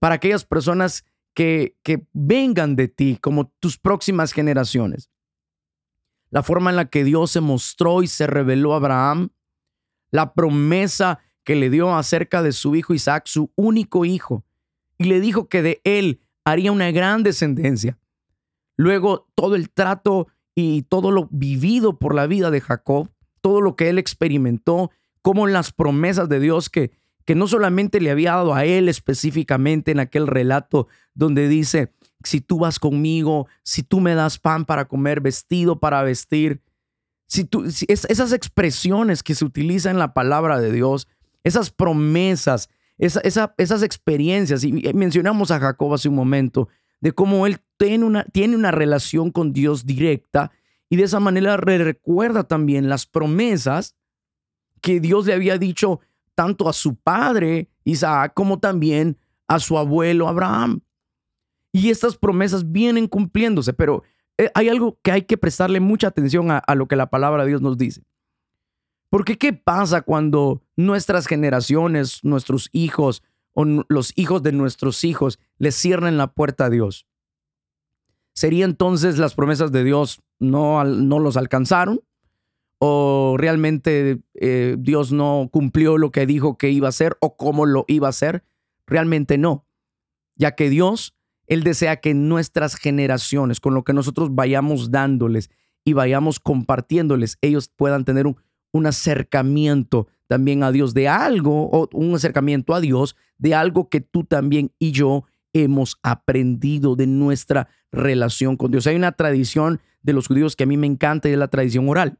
para 0.00 0.16
aquellas 0.16 0.44
personas 0.44 1.04
que, 1.34 1.76
vengan 2.12 2.76
de 2.76 2.88
ti 2.88 3.18
como 3.20 3.48
tus 3.60 3.78
próximas 3.78 4.32
generaciones. 4.32 5.10
La 6.30 6.42
forma 6.42 6.70
en 6.70 6.76
la 6.76 6.86
que 6.86 7.04
Dios 7.04 7.30
se 7.30 7.40
mostró 7.40 8.02
y 8.02 8.06
se 8.06 8.26
reveló 8.26 8.74
a 8.74 8.76
Abraham, 8.76 9.30
la 10.10 10.34
promesa 10.34 11.20
que 11.44 11.56
le 11.56 11.70
dio 11.70 11.94
acerca 11.94 12.42
de 12.42 12.52
su 12.52 12.76
hijo 12.76 12.92
Isaac, 12.92 13.24
su 13.26 13.50
único 13.56 14.04
hijo, 14.04 14.44
y 14.98 15.04
le 15.04 15.20
dijo 15.20 15.48
que 15.48 15.62
de 15.62 15.80
él 15.84 16.20
haría 16.44 16.72
una 16.72 16.90
gran 16.90 17.22
descendencia. 17.22 17.98
Luego 18.76 19.28
todo 19.34 19.54
el 19.54 19.70
trato 19.70 20.28
y 20.54 20.82
todo 20.82 21.10
lo 21.10 21.28
vivido 21.30 21.98
por 21.98 22.14
la 22.14 22.26
vida 22.26 22.50
de 22.50 22.60
Jacob, 22.60 23.10
todo 23.40 23.60
lo 23.60 23.76
que 23.76 23.88
él 23.88 23.98
experimentó 23.98 24.90
como 25.22 25.46
las 25.46 25.72
promesas 25.72 26.28
de 26.28 26.40
Dios 26.40 26.68
que, 26.68 26.90
que 27.28 27.34
no 27.34 27.46
solamente 27.46 28.00
le 28.00 28.10
había 28.10 28.30
dado 28.32 28.54
a 28.54 28.64
él 28.64 28.88
específicamente 28.88 29.90
en 29.90 30.00
aquel 30.00 30.26
relato 30.26 30.88
donde 31.12 31.46
dice, 31.46 31.92
si 32.24 32.40
tú 32.40 32.60
vas 32.60 32.78
conmigo, 32.78 33.48
si 33.62 33.82
tú 33.82 34.00
me 34.00 34.14
das 34.14 34.38
pan 34.38 34.64
para 34.64 34.86
comer, 34.86 35.20
vestido 35.20 35.78
para 35.78 36.02
vestir, 36.02 36.62
si 37.26 37.44
tú, 37.44 37.64
esas 37.66 38.32
expresiones 38.32 39.22
que 39.22 39.34
se 39.34 39.44
utilizan 39.44 39.96
en 39.96 39.98
la 39.98 40.14
palabra 40.14 40.58
de 40.58 40.72
Dios, 40.72 41.06
esas 41.44 41.70
promesas, 41.70 42.70
esas 42.96 43.82
experiencias, 43.82 44.64
y 44.64 44.72
mencionamos 44.94 45.50
a 45.50 45.60
Jacob 45.60 45.92
hace 45.92 46.08
un 46.08 46.14
momento, 46.14 46.68
de 47.02 47.12
cómo 47.12 47.46
él 47.46 47.58
tiene 47.76 48.06
una, 48.06 48.24
tiene 48.24 48.56
una 48.56 48.70
relación 48.70 49.32
con 49.32 49.52
Dios 49.52 49.84
directa 49.84 50.50
y 50.88 50.96
de 50.96 51.02
esa 51.02 51.20
manera 51.20 51.58
recuerda 51.58 52.44
también 52.44 52.88
las 52.88 53.04
promesas 53.04 53.96
que 54.80 54.98
Dios 54.98 55.26
le 55.26 55.34
había 55.34 55.58
dicho 55.58 56.00
tanto 56.38 56.68
a 56.68 56.72
su 56.72 56.94
padre 56.94 57.68
Isaac 57.82 58.32
como 58.32 58.60
también 58.60 59.18
a 59.48 59.58
su 59.58 59.76
abuelo 59.76 60.28
Abraham. 60.28 60.82
Y 61.72 61.90
estas 61.90 62.16
promesas 62.16 62.70
vienen 62.70 63.08
cumpliéndose, 63.08 63.72
pero 63.72 64.04
eh, 64.38 64.48
hay 64.54 64.68
algo 64.68 65.00
que 65.02 65.10
hay 65.10 65.22
que 65.22 65.36
prestarle 65.36 65.80
mucha 65.80 66.06
atención 66.06 66.52
a, 66.52 66.62
lo 66.76 66.86
que 66.86 66.94
la 66.94 67.10
palabra 67.10 67.42
de 67.42 67.48
Dios 67.48 67.60
nos 67.60 67.76
dice. 67.76 68.04
Porque 69.10 69.36
¿qué 69.36 69.52
pasa 69.52 70.02
cuando 70.02 70.62
nuestras 70.76 71.26
generaciones, 71.26 72.22
nuestros 72.22 72.68
hijos 72.70 73.24
o 73.52 73.64
los 73.88 74.12
hijos 74.14 74.44
de 74.44 74.52
nuestros 74.52 75.02
hijos 75.02 75.40
les 75.58 75.74
cierran 75.74 76.18
la 76.18 76.28
puerta 76.34 76.66
a 76.66 76.70
Dios? 76.70 77.08
¿Sería 78.32 78.64
entonces 78.64 79.18
las 79.18 79.34
promesas 79.34 79.72
de 79.72 79.82
Dios 79.82 80.22
no, 80.38 80.84
no 80.84 81.18
los 81.18 81.36
alcanzaron? 81.36 82.00
O 82.78 83.36
realmente 83.38 84.20
eh, 84.34 84.76
Dios 84.78 85.12
no 85.12 85.48
cumplió 85.52 85.98
lo 85.98 86.12
que 86.12 86.26
dijo 86.26 86.56
que 86.56 86.70
iba 86.70 86.86
a 86.86 86.90
hacer 86.90 87.16
o 87.20 87.36
cómo 87.36 87.66
lo 87.66 87.84
iba 87.88 88.06
a 88.06 88.10
hacer. 88.10 88.44
Realmente 88.86 89.36
no, 89.36 89.66
ya 90.36 90.54
que 90.54 90.70
Dios, 90.70 91.14
Él 91.46 91.64
desea 91.64 91.96
que 91.96 92.14
nuestras 92.14 92.76
generaciones, 92.76 93.60
con 93.60 93.74
lo 93.74 93.84
que 93.84 93.92
nosotros 93.92 94.34
vayamos 94.34 94.90
dándoles 94.90 95.50
y 95.84 95.92
vayamos 95.92 96.40
compartiéndoles, 96.40 97.38
ellos 97.40 97.68
puedan 97.68 98.04
tener 98.04 98.26
un, 98.26 98.36
un 98.72 98.86
acercamiento 98.86 100.06
también 100.28 100.62
a 100.62 100.70
Dios 100.70 100.94
de 100.94 101.08
algo, 101.08 101.68
o 101.70 101.88
un 101.92 102.14
acercamiento 102.14 102.74
a 102.74 102.80
Dios 102.80 103.16
de 103.38 103.54
algo 103.54 103.88
que 103.88 104.00
tú 104.00 104.24
también 104.24 104.72
y 104.78 104.92
yo 104.92 105.24
hemos 105.52 105.98
aprendido 106.02 106.94
de 106.94 107.06
nuestra 107.06 107.68
relación 107.90 108.56
con 108.56 108.70
Dios. 108.70 108.86
Hay 108.86 108.96
una 108.96 109.12
tradición 109.12 109.80
de 110.02 110.12
los 110.12 110.28
judíos 110.28 110.54
que 110.54 110.64
a 110.64 110.66
mí 110.66 110.76
me 110.76 110.86
encanta 110.86 111.28
y 111.28 111.32
es 111.32 111.38
la 111.38 111.48
tradición 111.48 111.88
oral 111.88 112.18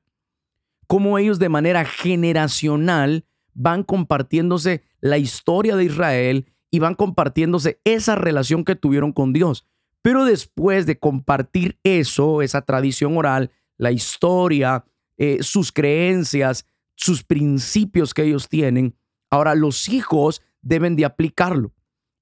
cómo 0.88 1.18
ellos 1.18 1.38
de 1.38 1.48
manera 1.48 1.84
generacional 1.84 3.24
van 3.54 3.84
compartiéndose 3.84 4.82
la 5.00 5.18
historia 5.18 5.76
de 5.76 5.84
Israel 5.84 6.46
y 6.70 6.80
van 6.80 6.94
compartiéndose 6.94 7.80
esa 7.84 8.16
relación 8.16 8.64
que 8.64 8.74
tuvieron 8.74 9.12
con 9.12 9.32
Dios. 9.32 9.64
Pero 10.02 10.24
después 10.24 10.86
de 10.86 10.98
compartir 10.98 11.78
eso, 11.84 12.42
esa 12.42 12.62
tradición 12.62 13.16
oral, 13.16 13.50
la 13.76 13.92
historia, 13.92 14.84
eh, 15.16 15.38
sus 15.42 15.72
creencias, 15.72 16.66
sus 16.94 17.22
principios 17.22 18.14
que 18.14 18.24
ellos 18.24 18.48
tienen, 18.48 18.96
ahora 19.30 19.54
los 19.54 19.88
hijos 19.88 20.42
deben 20.62 20.96
de 20.96 21.04
aplicarlo. 21.04 21.72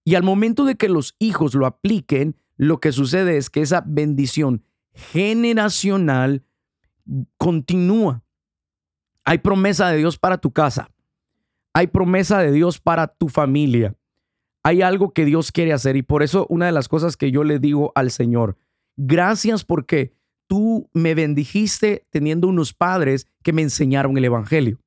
Y 0.05 0.15
al 0.15 0.23
momento 0.23 0.65
de 0.65 0.77
que 0.77 0.89
los 0.89 1.15
hijos 1.19 1.55
lo 1.55 1.67
apliquen, 1.67 2.37
lo 2.57 2.81
que 2.81 2.93
sucede 2.93 3.37
es 3.37 3.51
que 3.51 3.61
esa 3.61 3.83
bendición 3.87 4.65
generacional 4.93 6.45
continúa. 7.37 8.26
Hay 9.27 9.39
promesa 9.39 9.91
de 9.91 9.99
Dios 9.99 10.19
para 10.19 10.39
tu 10.39 10.53
casa. 10.53 10.89
Hay 11.75 11.89
promesa 11.89 12.39
de 12.39 12.53
Dios 12.53 12.81
para 12.81 13.09
tu 13.09 13.29
familia. 13.29 13.95
Hay 14.63 14.83
algo 14.83 15.13
que 15.13 15.25
Dios 15.25 15.51
quiere 15.51 15.73
hacer 15.73 15.97
y 15.97 16.03
por 16.03 16.23
eso 16.23 16.47
una 16.49 16.67
de 16.67 16.73
las 16.73 16.89
cosas 16.89 17.17
que 17.17 17.33
yo 17.33 17.45
le 17.45 17.59
digo 17.59 17.93
al 17.97 18.11
Señor, 18.11 18.57
gracias 18.97 19.65
porque 19.65 20.15
tú 20.47 20.89
me 20.93 21.15
bendijiste 21.15 22.07
teniendo 22.11 22.49
unos 22.49 22.73
padres 22.73 23.27
que 23.43 23.53
me 23.53 23.63
enseñaron 23.63 24.17
el 24.17 24.25
Evangelio. 24.25 24.79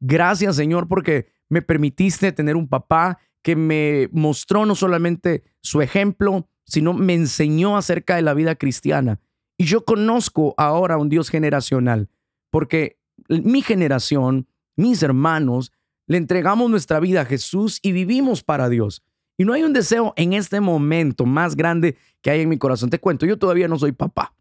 Gracias 0.00 0.56
Señor 0.56 0.88
porque 0.88 1.28
me 1.50 1.62
permitiste 1.62 2.32
tener 2.32 2.56
un 2.56 2.68
papá 2.68 3.18
que 3.42 3.56
me 3.56 4.08
mostró 4.12 4.64
no 4.64 4.74
solamente 4.74 5.44
su 5.62 5.82
ejemplo, 5.82 6.48
sino 6.64 6.94
me 6.94 7.14
enseñó 7.14 7.76
acerca 7.76 8.16
de 8.16 8.22
la 8.22 8.34
vida 8.34 8.54
cristiana. 8.54 9.20
Y 9.58 9.64
yo 9.64 9.84
conozco 9.84 10.54
ahora 10.56 10.96
un 10.96 11.10
Dios 11.10 11.28
generacional, 11.28 12.08
porque 12.50 12.99
mi 13.30 13.62
generación, 13.62 14.46
mis 14.76 15.02
hermanos, 15.02 15.72
le 16.06 16.16
entregamos 16.16 16.68
nuestra 16.70 16.98
vida 16.98 17.22
a 17.22 17.24
Jesús 17.24 17.78
y 17.82 17.92
vivimos 17.92 18.42
para 18.42 18.68
Dios. 18.68 19.02
Y 19.38 19.44
no 19.44 19.52
hay 19.52 19.62
un 19.62 19.72
deseo 19.72 20.12
en 20.16 20.32
este 20.32 20.60
momento 20.60 21.24
más 21.24 21.56
grande 21.56 21.96
que 22.20 22.30
hay 22.30 22.40
en 22.40 22.48
mi 22.48 22.58
corazón. 22.58 22.90
Te 22.90 22.98
cuento, 22.98 23.26
yo 23.26 23.38
todavía 23.38 23.68
no 23.68 23.78
soy 23.78 23.92
papá, 23.92 24.34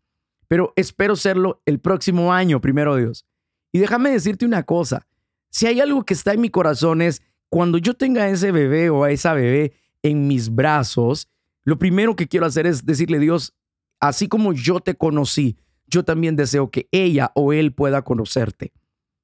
pero 0.47 0.73
espero 0.75 1.15
serlo 1.15 1.61
el 1.65 1.79
próximo 1.79 2.33
año, 2.33 2.59
primero 2.59 2.95
Dios. 2.95 3.25
Y 3.71 3.79
déjame 3.79 4.09
decirte 4.09 4.45
una 4.45 4.63
cosa, 4.63 5.07
si 5.51 5.67
hay 5.67 5.79
algo 5.79 6.03
que 6.03 6.13
está 6.13 6.33
en 6.33 6.41
mi 6.41 6.49
corazón 6.49 7.01
es 7.01 7.21
cuando 7.49 7.77
yo 7.77 7.93
tenga 7.93 8.27
ese 8.29 8.51
bebé 8.51 8.89
o 8.89 9.03
a 9.03 9.11
esa 9.11 9.33
bebé 9.33 9.73
en 10.03 10.27
mis 10.27 10.53
brazos, 10.53 11.29
lo 11.63 11.77
primero 11.77 12.15
que 12.15 12.27
quiero 12.27 12.45
hacer 12.45 12.65
es 12.65 12.85
decirle, 12.85 13.19
Dios, 13.19 13.53
así 13.99 14.27
como 14.27 14.53
yo 14.53 14.79
te 14.79 14.95
conocí, 14.95 15.57
yo 15.87 16.03
también 16.03 16.35
deseo 16.35 16.69
que 16.69 16.87
ella 16.91 17.31
o 17.35 17.53
él 17.53 17.73
pueda 17.73 18.03
conocerte. 18.03 18.71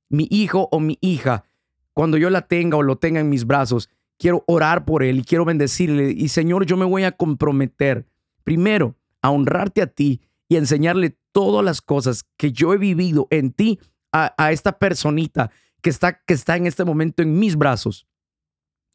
Mi 0.09 0.27
hijo 0.29 0.69
o 0.71 0.79
mi 0.79 0.97
hija, 1.01 1.45
cuando 1.93 2.17
yo 2.17 2.29
la 2.29 2.47
tenga 2.47 2.77
o 2.77 2.83
lo 2.83 2.97
tenga 2.97 3.19
en 3.19 3.29
mis 3.29 3.45
brazos, 3.45 3.89
quiero 4.17 4.43
orar 4.47 4.85
por 4.85 5.03
él 5.03 5.19
y 5.19 5.23
quiero 5.23 5.45
bendecirle. 5.45 6.11
Y 6.11 6.29
Señor, 6.29 6.65
yo 6.65 6.77
me 6.77 6.85
voy 6.85 7.03
a 7.03 7.11
comprometer 7.11 8.05
primero 8.43 8.95
a 9.21 9.31
honrarte 9.31 9.81
a 9.81 9.87
ti 9.87 10.21
y 10.47 10.57
enseñarle 10.57 11.17
todas 11.31 11.65
las 11.65 11.81
cosas 11.81 12.25
que 12.37 12.51
yo 12.51 12.73
he 12.73 12.77
vivido 12.77 13.27
en 13.31 13.51
ti 13.51 13.79
a, 14.11 14.33
a 14.37 14.51
esta 14.51 14.77
personita 14.77 15.51
que 15.81 15.89
está, 15.89 16.21
que 16.23 16.33
está 16.33 16.55
en 16.55 16.67
este 16.67 16.85
momento 16.85 17.23
en 17.23 17.37
mis 17.37 17.55
brazos 17.55 18.07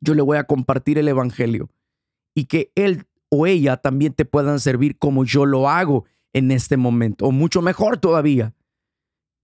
yo 0.00 0.14
le 0.14 0.22
voy 0.22 0.38
a 0.38 0.44
compartir 0.44 0.98
el 0.98 1.08
Evangelio 1.08 1.70
y 2.34 2.46
que 2.46 2.72
él 2.74 3.06
o 3.28 3.46
ella 3.46 3.76
también 3.76 4.12
te 4.12 4.24
puedan 4.24 4.58
servir 4.58 4.98
como 4.98 5.24
yo 5.24 5.46
lo 5.46 5.68
hago 5.68 6.04
en 6.32 6.50
este 6.50 6.76
momento, 6.76 7.26
o 7.26 7.32
mucho 7.32 7.60
mejor 7.60 7.98
todavía, 7.98 8.54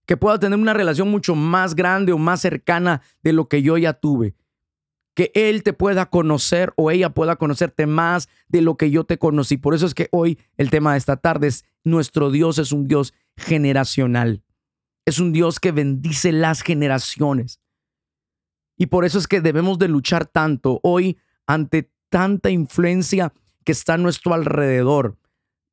que 0.07 0.17
pueda 0.17 0.39
tener 0.39 0.57
una 0.57 0.73
relación 0.73 1.11
mucho 1.11 1.35
más 1.35 1.75
grande 1.75 2.13
o 2.13 2.17
más 2.17 2.39
cercana 2.41 3.01
de 3.21 3.33
lo 3.33 3.47
que 3.49 3.61
yo 3.61 3.77
ya 3.77 3.93
tuve, 3.93 4.35
que 5.13 5.31
él 5.35 5.63
te 5.63 5.73
pueda 5.73 6.09
conocer 6.09 6.73
o 6.77 6.89
ella 6.89 7.13
pueda 7.13 7.35
conocerte 7.35 7.85
más 7.85 8.29
de 8.47 8.61
lo 8.61 8.77
que 8.77 8.89
yo 8.89 9.03
te 9.03 9.19
conocí. 9.19 9.57
Por 9.57 9.75
eso 9.75 9.85
es 9.85 9.93
que 9.93 10.07
hoy 10.11 10.39
el 10.55 10.69
tema 10.69 10.93
de 10.93 10.97
esta 10.97 11.17
tarde 11.17 11.47
es, 11.47 11.65
nuestro 11.83 12.31
Dios 12.31 12.57
es 12.57 12.71
un 12.71 12.87
Dios 12.87 13.13
generacional, 13.35 14.43
es 15.05 15.19
un 15.19 15.33
Dios 15.33 15.59
que 15.59 15.71
bendice 15.71 16.31
las 16.31 16.61
generaciones. 16.61 17.59
Y 18.77 18.85
por 18.87 19.03
eso 19.03 19.19
es 19.19 19.27
que 19.27 19.41
debemos 19.41 19.77
de 19.77 19.89
luchar 19.89 20.25
tanto 20.25 20.79
hoy 20.83 21.17
ante 21.45 21.91
tanta 22.09 22.49
influencia 22.49 23.33
que 23.65 23.73
está 23.73 23.95
a 23.95 23.97
nuestro 23.97 24.33
alrededor. 24.33 25.17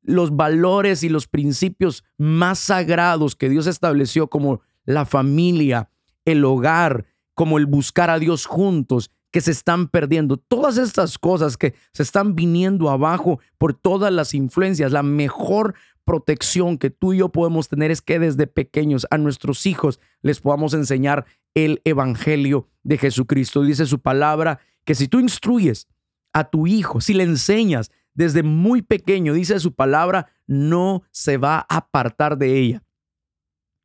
Los 0.07 0.35
valores 0.35 1.03
y 1.03 1.09
los 1.09 1.27
principios 1.27 2.03
más 2.17 2.59
sagrados 2.59 3.35
que 3.35 3.49
Dios 3.49 3.67
estableció 3.67 4.29
como 4.29 4.61
la 4.85 5.05
familia, 5.05 5.89
el 6.25 6.45
hogar, 6.45 7.05
como 7.33 7.57
el 7.57 7.65
buscar 7.65 8.09
a 8.09 8.19
Dios 8.19 8.45
juntos, 8.45 9.11
que 9.31 9.41
se 9.41 9.51
están 9.51 9.89
perdiendo. 9.89 10.37
Todas 10.37 10.77
estas 10.77 11.17
cosas 11.17 11.57
que 11.57 11.73
se 11.91 12.03
están 12.03 12.35
viniendo 12.35 12.89
abajo 12.89 13.39
por 13.57 13.73
todas 13.73 14.13
las 14.13 14.33
influencias. 14.33 14.93
La 14.93 15.03
mejor 15.03 15.75
protección 16.05 16.77
que 16.77 16.89
tú 16.89 17.11
y 17.11 17.17
yo 17.17 17.29
podemos 17.29 17.67
tener 17.67 17.91
es 17.91 18.01
que 18.01 18.19
desde 18.19 18.47
pequeños 18.47 19.05
a 19.09 19.17
nuestros 19.17 19.65
hijos 19.65 19.99
les 20.21 20.39
podamos 20.39 20.73
enseñar 20.73 21.25
el 21.53 21.81
Evangelio 21.83 22.69
de 22.83 22.97
Jesucristo. 22.97 23.63
Dice 23.63 23.85
su 23.85 23.99
palabra 23.99 24.59
que 24.85 24.95
si 24.95 25.07
tú 25.07 25.19
instruyes 25.19 25.89
a 26.31 26.49
tu 26.49 26.67
hijo, 26.67 27.01
si 27.01 27.13
le 27.13 27.23
enseñas 27.23 27.91
desde 28.15 28.41
muy 28.43 28.81
pequeño, 28.81 29.33
dice 29.33 29.59
su 29.59 29.73
palabra, 29.73 30.27
no 30.47 31.03
se 31.11 31.37
va 31.37 31.57
a 31.69 31.77
apartar 31.77 32.37
de 32.37 32.57
ella. 32.57 32.83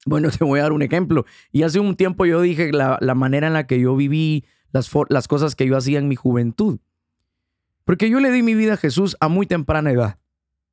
Bueno, 0.07 0.31
te 0.37 0.45
voy 0.45 0.61
a 0.61 0.63
dar 0.63 0.73
un 0.73 0.83
ejemplo. 0.83 1.27
Y 1.53 1.63
hace 1.63 1.81
un 1.81 1.97
tiempo 1.97 2.25
yo 2.25 2.41
dije 2.41 2.73
la, 2.73 2.99
manera 3.15 3.49
en 3.49 3.53
la 3.53 3.67
que 3.67 3.79
yo 3.79 3.95
viví, 3.95 4.45
las, 4.73 4.91
las 5.09 5.29
cosas 5.29 5.55
que 5.55 5.67
yo 5.67 5.77
hacía 5.77 5.99
en 5.99 6.09
mi 6.09 6.17
juventud. 6.17 6.79
Porque 7.85 8.09
yo 8.09 8.21
le 8.21 8.31
di 8.31 8.43
mi 8.43 8.55
vida 8.55 8.75
a 8.75 8.79
Jesús 8.79 9.17
a 9.21 9.29
muy 9.29 9.47
temprana 9.47 9.91
edad. 9.91 10.19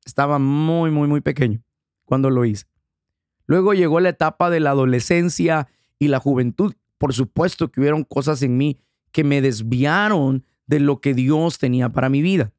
Estaba 0.06 0.38
muy, 0.38 0.90
muy, 0.90 1.08
muy 1.08 1.20
pequeño 1.20 1.62
cuando 2.04 2.30
lo 2.30 2.44
hice. 2.44 2.64
Luego 3.46 3.74
llegó 3.74 4.00
la 4.00 4.10
etapa 4.10 4.50
de 4.50 4.60
la 4.60 4.70
adolescencia 4.70 5.68
y 5.98 6.08
la 6.08 6.20
juventud 6.20 6.74
por 6.98 7.14
supuesto 7.14 7.70
que 7.70 7.80
hubieron 7.80 8.04
cosas 8.04 8.42
en 8.42 8.56
mí 8.58 8.78
que 9.12 9.24
me 9.24 9.40
desviaron 9.40 10.44
de 10.66 10.80
lo 10.80 11.00
que 11.00 11.14
Dios 11.14 11.58
tenía 11.58 11.88
para 11.88 12.08
mi 12.08 12.20
vida. 12.20 12.52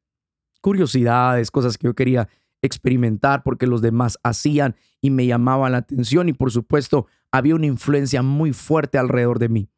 Curiosidades, 0.60 1.50
cosas 1.50 1.78
que 1.78 1.86
yo 1.86 1.94
quería 1.94 2.28
experimentar 2.62 3.42
porque 3.42 3.66
los 3.66 3.80
demás 3.80 4.18
hacían 4.22 4.76
y 5.00 5.10
me 5.10 5.26
llamaban 5.26 5.72
la 5.72 5.78
atención 5.78 6.28
y 6.28 6.32
por 6.32 6.50
supuesto 6.50 7.06
había 7.32 7.54
una 7.54 7.66
influencia 7.66 8.22
muy 8.22 8.52
fuerte 8.52 8.98
alrededor 8.98 9.38
de 9.38 9.48
mí. 9.48 9.68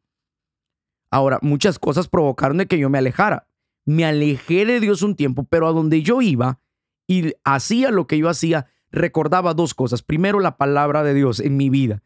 Ahora, 1.11 1.39
muchas 1.41 1.79
cosas 1.79 2.07
provocaron 2.07 2.57
de 2.57 2.65
que 2.65 2.79
yo 2.79 2.89
me 2.89 2.97
alejara. 2.97 3.47
Me 3.85 4.05
alejé 4.05 4.65
de 4.65 4.79
Dios 4.79 5.01
un 5.01 5.15
tiempo, 5.15 5.43
pero 5.43 5.67
a 5.67 5.71
donde 5.71 6.01
yo 6.01 6.21
iba 6.21 6.59
y 7.07 7.33
hacía 7.43 7.91
lo 7.91 8.07
que 8.07 8.17
yo 8.17 8.29
hacía, 8.29 8.67
recordaba 8.91 9.53
dos 9.53 9.73
cosas. 9.73 10.01
Primero, 10.01 10.39
la 10.39 10.57
palabra 10.57 11.03
de 11.03 11.13
Dios 11.13 11.39
en 11.39 11.57
mi 11.57 11.69
vida 11.69 12.01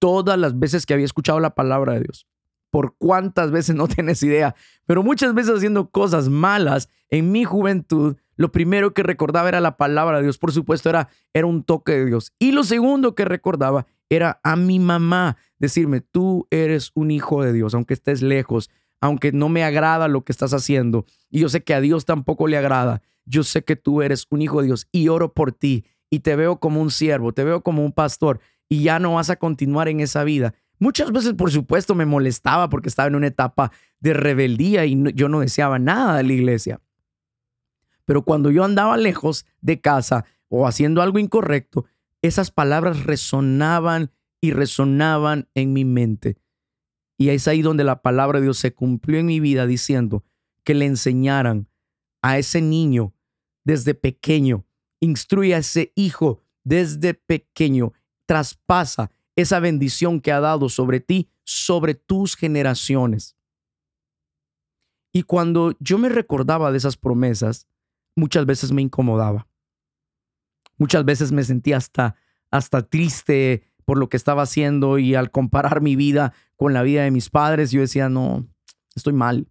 todas 0.00 0.38
las 0.38 0.58
veces 0.58 0.84
que 0.84 0.94
había 0.94 1.04
escuchado 1.04 1.38
la 1.38 1.54
palabra 1.54 1.92
de 1.92 2.00
Dios. 2.00 2.26
Por 2.70 2.96
cuántas 2.96 3.50
veces 3.50 3.74
no 3.76 3.88
tienes 3.88 4.22
idea, 4.22 4.54
pero 4.86 5.02
muchas 5.02 5.34
veces 5.34 5.56
haciendo 5.56 5.90
cosas 5.90 6.28
malas 6.28 6.88
en 7.08 7.32
mi 7.32 7.44
juventud, 7.44 8.16
lo 8.36 8.52
primero 8.52 8.94
que 8.94 9.02
recordaba 9.02 9.48
era 9.48 9.60
la 9.60 9.76
palabra 9.76 10.18
de 10.18 10.22
Dios. 10.22 10.38
Por 10.38 10.52
supuesto, 10.52 10.88
era, 10.88 11.08
era 11.34 11.46
un 11.46 11.62
toque 11.62 11.92
de 11.92 12.06
Dios. 12.06 12.32
Y 12.38 12.52
lo 12.52 12.64
segundo 12.64 13.14
que 13.14 13.24
recordaba 13.26 13.86
era 14.08 14.40
a 14.42 14.56
mi 14.56 14.78
mamá 14.78 15.36
decirme, 15.58 16.00
tú 16.00 16.46
eres 16.50 16.90
un 16.94 17.10
hijo 17.10 17.42
de 17.44 17.52
Dios, 17.52 17.74
aunque 17.74 17.94
estés 17.94 18.22
lejos, 18.22 18.70
aunque 19.00 19.32
no 19.32 19.48
me 19.48 19.64
agrada 19.64 20.08
lo 20.08 20.24
que 20.24 20.32
estás 20.32 20.52
haciendo. 20.52 21.04
Y 21.30 21.40
yo 21.40 21.48
sé 21.48 21.62
que 21.62 21.74
a 21.74 21.80
Dios 21.80 22.04
tampoco 22.04 22.48
le 22.48 22.56
agrada. 22.56 23.02
Yo 23.24 23.42
sé 23.44 23.62
que 23.62 23.76
tú 23.76 24.02
eres 24.02 24.26
un 24.30 24.42
hijo 24.42 24.60
de 24.60 24.66
Dios 24.66 24.88
y 24.90 25.08
oro 25.08 25.32
por 25.32 25.52
ti 25.52 25.84
y 26.10 26.20
te 26.20 26.34
veo 26.34 26.58
como 26.58 26.80
un 26.80 26.90
siervo, 26.90 27.32
te 27.32 27.44
veo 27.44 27.62
como 27.62 27.84
un 27.84 27.92
pastor 27.92 28.40
y 28.68 28.82
ya 28.82 28.98
no 28.98 29.14
vas 29.14 29.30
a 29.30 29.36
continuar 29.36 29.88
en 29.88 30.00
esa 30.00 30.24
vida. 30.24 30.54
Muchas 30.80 31.12
veces, 31.12 31.34
por 31.34 31.50
supuesto, 31.52 31.94
me 31.94 32.06
molestaba 32.06 32.70
porque 32.70 32.88
estaba 32.88 33.06
en 33.06 33.14
una 33.14 33.26
etapa 33.26 33.70
de 34.00 34.14
rebeldía 34.14 34.86
y 34.86 34.96
yo 35.14 35.28
no 35.28 35.40
deseaba 35.40 35.78
nada 35.78 36.16
de 36.16 36.22
la 36.24 36.32
iglesia. 36.32 36.80
Pero 38.06 38.24
cuando 38.24 38.50
yo 38.50 38.64
andaba 38.64 38.96
lejos 38.96 39.44
de 39.60 39.80
casa 39.80 40.24
o 40.48 40.66
haciendo 40.66 41.02
algo 41.02 41.18
incorrecto, 41.18 41.84
esas 42.22 42.50
palabras 42.50 43.04
resonaban 43.04 44.10
y 44.40 44.52
resonaban 44.52 45.48
en 45.54 45.74
mi 45.74 45.84
mente. 45.84 46.38
Y 47.18 47.28
es 47.28 47.46
ahí 47.46 47.60
donde 47.60 47.84
la 47.84 48.00
palabra 48.00 48.38
de 48.38 48.44
Dios 48.44 48.56
se 48.56 48.72
cumplió 48.72 49.18
en 49.18 49.26
mi 49.26 49.38
vida 49.38 49.66
diciendo 49.66 50.24
que 50.64 50.72
le 50.72 50.86
enseñaran 50.86 51.68
a 52.22 52.38
ese 52.38 52.62
niño 52.62 53.12
desde 53.64 53.94
pequeño, 53.94 54.64
instruye 54.98 55.54
a 55.54 55.58
ese 55.58 55.92
hijo 55.94 56.42
desde 56.64 57.12
pequeño 57.12 57.92
traspasa 58.24 59.10
esa 59.36 59.60
bendición 59.60 60.20
que 60.20 60.32
ha 60.32 60.40
dado 60.40 60.68
sobre 60.68 61.00
ti, 61.00 61.28
sobre 61.44 61.94
tus 61.94 62.36
generaciones. 62.36 63.36
Y 65.12 65.22
cuando 65.22 65.74
yo 65.80 65.98
me 65.98 66.08
recordaba 66.08 66.70
de 66.70 66.78
esas 66.78 66.96
promesas, 66.96 67.66
muchas 68.14 68.46
veces 68.46 68.72
me 68.72 68.82
incomodaba. 68.82 69.48
Muchas 70.78 71.04
veces 71.04 71.32
me 71.32 71.44
sentía 71.44 71.76
hasta, 71.76 72.16
hasta 72.50 72.82
triste 72.82 73.64
por 73.84 73.98
lo 73.98 74.08
que 74.08 74.16
estaba 74.16 74.42
haciendo 74.42 74.98
y 74.98 75.14
al 75.14 75.30
comparar 75.30 75.80
mi 75.80 75.96
vida 75.96 76.32
con 76.56 76.72
la 76.72 76.82
vida 76.82 77.02
de 77.02 77.10
mis 77.10 77.28
padres, 77.28 77.70
yo 77.70 77.80
decía, 77.80 78.08
no, 78.08 78.46
estoy 78.94 79.12
mal. 79.12 79.48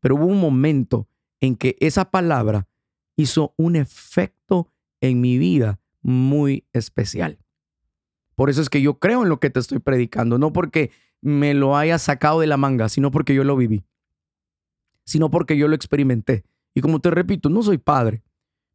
Pero 0.00 0.16
hubo 0.16 0.26
un 0.26 0.40
momento 0.40 1.08
en 1.40 1.56
que 1.56 1.76
esa 1.80 2.10
palabra 2.10 2.68
hizo 3.16 3.54
un 3.56 3.76
efecto 3.76 4.70
en 5.00 5.20
mi 5.20 5.38
vida 5.38 5.80
muy 6.02 6.66
especial. 6.72 7.38
Por 8.36 8.50
eso 8.50 8.62
es 8.62 8.68
que 8.68 8.82
yo 8.82 8.98
creo 8.98 9.22
en 9.22 9.28
lo 9.28 9.40
que 9.40 9.50
te 9.50 9.58
estoy 9.58 9.80
predicando, 9.80 10.38
no 10.38 10.52
porque 10.52 10.92
me 11.20 11.54
lo 11.54 11.76
haya 11.76 11.98
sacado 11.98 12.40
de 12.40 12.46
la 12.46 12.56
manga, 12.56 12.88
sino 12.88 13.10
porque 13.10 13.34
yo 13.34 13.42
lo 13.42 13.56
viví, 13.56 13.84
sino 15.04 15.30
porque 15.30 15.56
yo 15.56 15.66
lo 15.66 15.74
experimenté. 15.74 16.44
Y 16.74 16.82
como 16.82 17.00
te 17.00 17.10
repito, 17.10 17.48
no 17.48 17.62
soy 17.62 17.78
padre, 17.78 18.22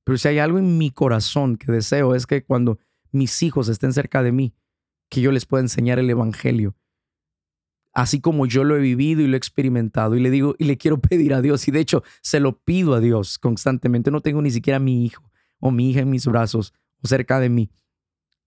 pero 0.03 0.17
si 0.17 0.27
hay 0.27 0.39
algo 0.39 0.57
en 0.57 0.77
mi 0.77 0.89
corazón 0.91 1.55
que 1.55 1.71
deseo 1.71 2.15
es 2.15 2.25
que 2.25 2.43
cuando 2.43 2.79
mis 3.11 3.43
hijos 3.43 3.69
estén 3.69 3.93
cerca 3.93 4.23
de 4.23 4.31
mí, 4.31 4.55
que 5.09 5.21
yo 5.21 5.31
les 5.31 5.45
pueda 5.45 5.61
enseñar 5.61 5.99
el 5.99 6.09
Evangelio, 6.09 6.75
así 7.93 8.21
como 8.21 8.45
yo 8.45 8.63
lo 8.63 8.75
he 8.75 8.79
vivido 8.79 9.21
y 9.21 9.27
lo 9.27 9.35
he 9.35 9.37
experimentado. 9.37 10.15
Y 10.15 10.21
le 10.21 10.31
digo, 10.31 10.55
y 10.57 10.65
le 10.65 10.77
quiero 10.77 10.99
pedir 11.01 11.33
a 11.33 11.41
Dios, 11.41 11.67
y 11.67 11.71
de 11.71 11.79
hecho 11.79 12.03
se 12.21 12.39
lo 12.39 12.57
pido 12.57 12.93
a 12.95 12.99
Dios 12.99 13.37
constantemente. 13.37 14.11
No 14.11 14.21
tengo 14.21 14.41
ni 14.41 14.51
siquiera 14.51 14.77
a 14.77 14.79
mi 14.79 15.05
hijo 15.05 15.29
o 15.59 15.71
mi 15.71 15.91
hija 15.91 16.01
en 16.01 16.09
mis 16.09 16.25
brazos 16.25 16.73
o 17.03 17.07
cerca 17.07 17.39
de 17.39 17.49
mí 17.49 17.69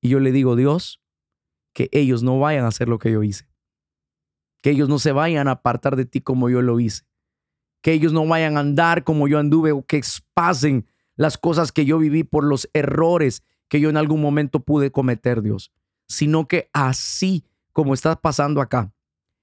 Y 0.01 0.09
yo 0.09 0.21
le 0.21 0.33
digo, 0.33 0.57
Dios, 0.57 1.01
que 1.75 1.91
ellos 1.93 2.23
no 2.23 2.39
vayan 2.39 2.65
a 2.65 2.69
hacer 2.69 2.89
lo 2.89 2.99
que 2.99 3.13
yo 3.13 3.23
hice. 3.23 3.47
Que 4.63 4.71
ellos 4.71 4.89
no 4.89 4.99
se 4.99 5.13
vayan 5.13 5.49
a 5.49 5.53
apartar 5.53 5.97
de 5.97 6.07
ti 6.07 6.23
como 6.23 6.49
yo 6.49 6.63
lo 6.63 6.81
hice. 6.81 7.03
Que 7.83 7.93
ellos 7.93 8.15
no 8.15 8.27
vayan 8.27 8.57
a 8.57 8.61
andar 8.61 9.05
como 9.05 9.29
yo 9.29 9.39
anduve 9.39 9.73
o 9.73 9.85
que 9.85 10.01
pasen 10.33 10.87
las 11.17 11.37
cosas 11.37 11.73
que 11.73 11.85
yo 11.85 11.99
viví 11.99 12.25
por 12.25 12.45
los 12.45 12.71
errores 12.73 13.43
que 13.69 13.81
yo 13.81 13.91
en 13.91 13.97
algún 13.97 14.23
momento 14.23 14.61
pude 14.61 14.91
cometer, 14.91 15.43
Dios. 15.43 15.73
Sino 16.09 16.49
que 16.49 16.71
así 16.73 17.45
como 17.73 17.93
está 17.93 18.17
pasando 18.17 18.61
acá. 18.61 18.93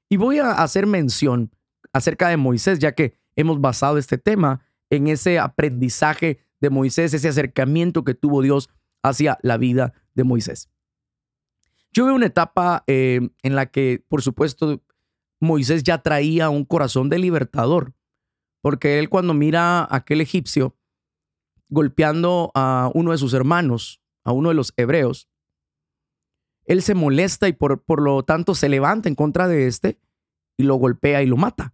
Y 0.09 0.17
voy 0.17 0.39
a 0.39 0.51
hacer 0.51 0.87
mención 0.87 1.51
acerca 1.93 2.29
de 2.29 2.37
Moisés, 2.37 2.79
ya 2.79 2.93
que 2.93 3.13
hemos 3.35 3.59
basado 3.59 3.97
este 3.97 4.17
tema 4.17 4.61
en 4.89 5.07
ese 5.07 5.37
aprendizaje 5.37 6.39
de 6.59 6.69
Moisés, 6.69 7.13
ese 7.13 7.27
acercamiento 7.27 8.03
que 8.03 8.13
tuvo 8.13 8.41
Dios 8.41 8.69
hacia 9.03 9.37
la 9.41 9.57
vida 9.57 9.93
de 10.13 10.23
Moisés. 10.23 10.70
Yo 11.93 12.05
veo 12.05 12.15
una 12.15 12.27
etapa 12.27 12.83
eh, 12.87 13.29
en 13.43 13.55
la 13.55 13.65
que, 13.65 14.03
por 14.07 14.21
supuesto, 14.21 14.81
Moisés 15.39 15.83
ya 15.83 16.01
traía 16.01 16.49
un 16.49 16.63
corazón 16.63 17.09
de 17.09 17.19
libertador, 17.19 17.93
porque 18.61 18.99
él 18.99 19.09
cuando 19.09 19.33
mira 19.33 19.79
a 19.79 19.95
aquel 19.95 20.21
egipcio 20.21 20.77
golpeando 21.67 22.51
a 22.53 22.91
uno 22.93 23.11
de 23.11 23.17
sus 23.17 23.33
hermanos, 23.33 24.01
a 24.23 24.31
uno 24.31 24.49
de 24.49 24.55
los 24.55 24.73
hebreos, 24.77 25.27
él 26.65 26.81
se 26.81 26.93
molesta 26.93 27.47
y 27.47 27.53
por, 27.53 27.83
por 27.83 28.01
lo 28.01 28.23
tanto 28.23 28.55
se 28.55 28.69
levanta 28.69 29.09
en 29.09 29.15
contra 29.15 29.47
de 29.47 29.67
este 29.67 29.99
y 30.57 30.63
lo 30.63 30.75
golpea 30.75 31.23
y 31.23 31.25
lo 31.25 31.37
mata. 31.37 31.73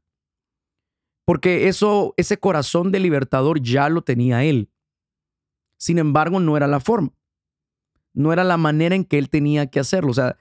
Porque 1.25 1.67
eso, 1.67 2.13
ese 2.15 2.37
corazón 2.37 2.91
de 2.91 2.99
libertador 2.99 3.61
ya 3.61 3.89
lo 3.89 4.01
tenía 4.01 4.45
él. 4.45 4.71
Sin 5.77 5.99
embargo, 5.99 6.39
no 6.39 6.55
era 6.55 6.67
la 6.67 6.79
forma. 6.79 7.16
No 8.17 8.33
era 8.33 8.43
la 8.43 8.57
manera 8.57 8.95
en 8.95 9.05
que 9.05 9.19
él 9.19 9.29
tenía 9.29 9.67
que 9.67 9.79
hacerlo. 9.79 10.09
O 10.09 10.13
sea, 10.15 10.37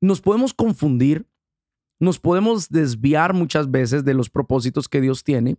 nos 0.00 0.20
podemos 0.20 0.54
confundir, 0.54 1.26
nos 1.98 2.20
podemos 2.20 2.68
desviar 2.68 3.34
muchas 3.34 3.68
veces 3.68 4.04
de 4.04 4.14
los 4.14 4.30
propósitos 4.30 4.88
que 4.88 5.00
Dios 5.00 5.24
tiene, 5.24 5.56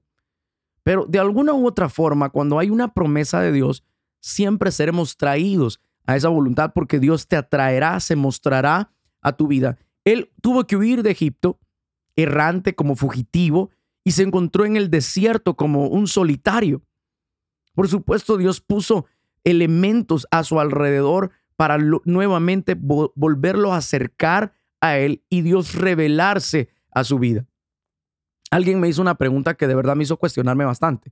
pero 0.84 1.06
de 1.06 1.20
alguna 1.20 1.54
u 1.54 1.68
otra 1.68 1.90
forma, 1.90 2.30
cuando 2.30 2.58
hay 2.58 2.70
una 2.70 2.94
promesa 2.94 3.42
de 3.42 3.52
Dios, 3.52 3.84
siempre 4.22 4.72
seremos 4.72 5.18
traídos 5.18 5.82
a 6.06 6.16
esa 6.16 6.30
voluntad 6.30 6.72
porque 6.74 7.00
Dios 7.00 7.28
te 7.28 7.36
atraerá, 7.36 8.00
se 8.00 8.16
mostrará 8.16 8.90
a 9.22 9.34
tu 9.34 9.48
vida. 9.48 9.78
Él 10.06 10.32
tuvo 10.42 10.66
que 10.66 10.78
huir 10.78 11.04
de 11.04 11.12
Egipto, 11.12 11.60
errante 12.16 12.76
como 12.76 12.96
fugitivo, 12.96 13.72
y 14.06 14.12
se 14.12 14.24
encontró 14.24 14.64
en 14.64 14.78
el 14.78 14.90
desierto 14.90 15.58
como 15.58 15.88
un 15.88 16.08
solitario. 16.08 16.82
Por 17.74 17.90
supuesto, 17.90 18.38
Dios 18.38 18.62
puso 18.62 19.06
elementos 19.44 20.28
a 20.32 20.46
su 20.46 20.62
alrededor 20.62 21.32
para 21.58 21.78
nuevamente 22.06 22.78
volverlo 22.80 23.74
a 23.74 23.78
acercar 23.78 24.54
a 24.80 24.98
Él 25.00 25.24
y 25.28 25.42
Dios 25.42 25.76
revelarse 25.76 26.70
a 26.92 27.04
su 27.04 27.20
vida. 27.20 27.46
Alguien 28.52 28.80
me 28.80 28.88
hizo 28.88 29.02
una 29.02 29.16
pregunta 29.16 29.56
que 29.56 29.68
de 29.68 29.76
verdad 29.76 29.96
me 29.96 30.04
hizo 30.04 30.18
cuestionarme 30.18 30.64
bastante. 30.64 31.12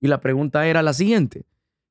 Y 0.00 0.06
la 0.08 0.20
pregunta 0.20 0.66
era 0.66 0.82
la 0.82 0.92
siguiente. 0.92 1.46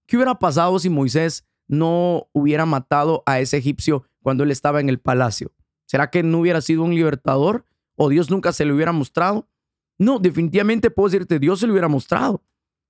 ¿Qué 0.05 0.15
hubiera 0.15 0.35
pasado 0.35 0.77
si 0.79 0.89
Moisés 0.89 1.45
no 1.67 2.27
hubiera 2.31 2.65
matado 2.67 3.23
a 3.25 3.39
ese 3.39 3.57
egipcio 3.57 4.03
cuando 4.21 4.43
él 4.43 4.51
estaba 4.51 4.79
en 4.79 4.87
el 4.87 4.99
palacio? 4.99 5.51
¿Será 5.85 6.11
que 6.11 6.21
no 6.21 6.39
hubiera 6.39 6.61
sido 6.61 6.83
un 6.83 6.93
libertador? 6.93 7.65
¿O 7.95 8.09
Dios 8.09 8.29
nunca 8.29 8.53
se 8.53 8.65
le 8.65 8.73
hubiera 8.73 8.91
mostrado? 8.91 9.49
No, 9.97 10.19
definitivamente 10.19 10.91
puedo 10.91 11.09
decirte, 11.09 11.39
Dios 11.39 11.59
se 11.59 11.65
lo 11.65 11.73
hubiera 11.73 11.87
mostrado. 11.87 12.43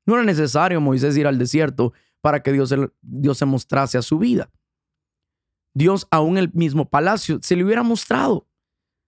No 0.06 0.16
era 0.16 0.24
necesario 0.24 0.82
Moisés 0.82 1.16
ir 1.16 1.26
al 1.26 1.38
desierto 1.38 1.94
para 2.22 2.42
que 2.44 2.52
Dios, 2.52 2.74
Dios 3.02 3.38
se 3.38 3.46
mostrase 3.46 3.98
a 3.98 4.02
su 4.02 4.20
vida. 4.20 4.50
Dios 5.76 6.08
aún 6.10 6.38
el 6.38 6.52
mismo 6.54 6.90
palacio 6.90 7.40
se 7.42 7.56
le 7.56 7.64
hubiera 7.64 7.84
mostrado, 7.84 8.48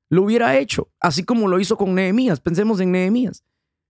lo 0.10 0.24
hubiera 0.24 0.58
hecho, 0.58 0.90
así 1.00 1.24
como 1.24 1.48
lo 1.48 1.60
hizo 1.60 1.78
con 1.78 1.96
Nehemías. 1.96 2.42
Pensemos 2.42 2.80
en 2.82 2.92
Nehemías, 2.92 3.44